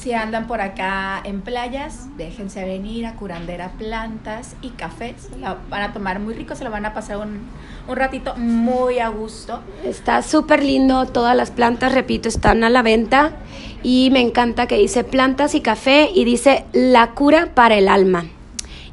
si 0.07 0.13
andan 0.13 0.47
por 0.47 0.61
acá 0.61 1.21
en 1.25 1.41
playas, 1.41 2.17
déjense 2.17 2.65
venir 2.65 3.07
a 3.07 3.17
Curandera 3.17 3.73
Plantas 3.73 4.55
y 4.63 4.69
Cafés. 4.69 5.31
La 5.41 5.57
van 5.69 5.83
a 5.83 5.93
tomar 5.93 6.21
muy 6.21 6.33
rico, 6.33 6.55
se 6.55 6.63
lo 6.63 6.71
van 6.71 6.87
a 6.87 6.95
pasar 6.95 7.17
un, 7.17 7.41
un 7.89 7.97
ratito 7.97 8.37
muy 8.37 9.01
a 9.01 9.09
gusto. 9.09 9.59
Está 9.83 10.23
súper 10.23 10.63
lindo, 10.63 11.07
todas 11.07 11.37
las 11.37 11.51
plantas, 11.51 11.93
repito, 11.93 12.29
están 12.29 12.63
a 12.63 12.71
la 12.71 12.83
venta. 12.83 13.33
Y 13.89 14.11
me 14.11 14.21
encanta 14.21 14.67
que 14.67 14.77
dice 14.77 15.05
plantas 15.05 15.55
y 15.55 15.61
café 15.61 16.11
y 16.13 16.25
dice 16.25 16.65
la 16.73 17.13
cura 17.13 17.51
para 17.55 17.77
el 17.77 17.87
alma. 17.87 18.25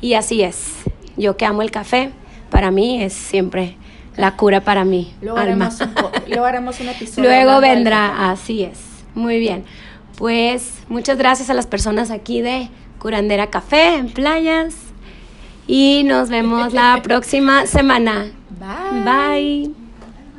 Y 0.01 0.13
así 0.13 0.43
es. 0.43 0.83
Yo 1.17 1.35
que 1.35 1.47
amo 1.47 1.63
el 1.63 1.71
café, 1.71 2.11
para 2.51 2.69
mí 2.69 3.01
es 3.01 3.11
siempre 3.13 3.75
la 4.17 4.35
cura 4.35 4.61
para 4.61 4.85
mí. 4.85 5.11
Luego, 5.19 5.39
Haremos, 5.39 5.81
un, 5.81 5.95
luego 6.27 6.45
haremos 6.45 6.79
un 6.79 6.89
episodio. 6.89 7.27
Luego 7.27 7.59
vendrá, 7.59 8.29
así 8.29 8.61
es. 8.61 8.81
Muy 9.15 9.39
bien. 9.39 9.63
Pues 10.15 10.73
muchas 10.89 11.17
gracias 11.17 11.49
a 11.49 11.55
las 11.55 11.65
personas 11.65 12.11
aquí 12.11 12.43
de 12.43 12.69
Curandera 12.99 13.47
Café 13.47 13.95
en 13.95 14.09
Playas 14.09 14.75
y 15.65 16.03
nos 16.05 16.29
vemos 16.29 16.71
la 16.71 16.99
próxima 17.03 17.65
semana. 17.65 18.27
Bye. 18.59 19.71
Bye. 19.71 19.82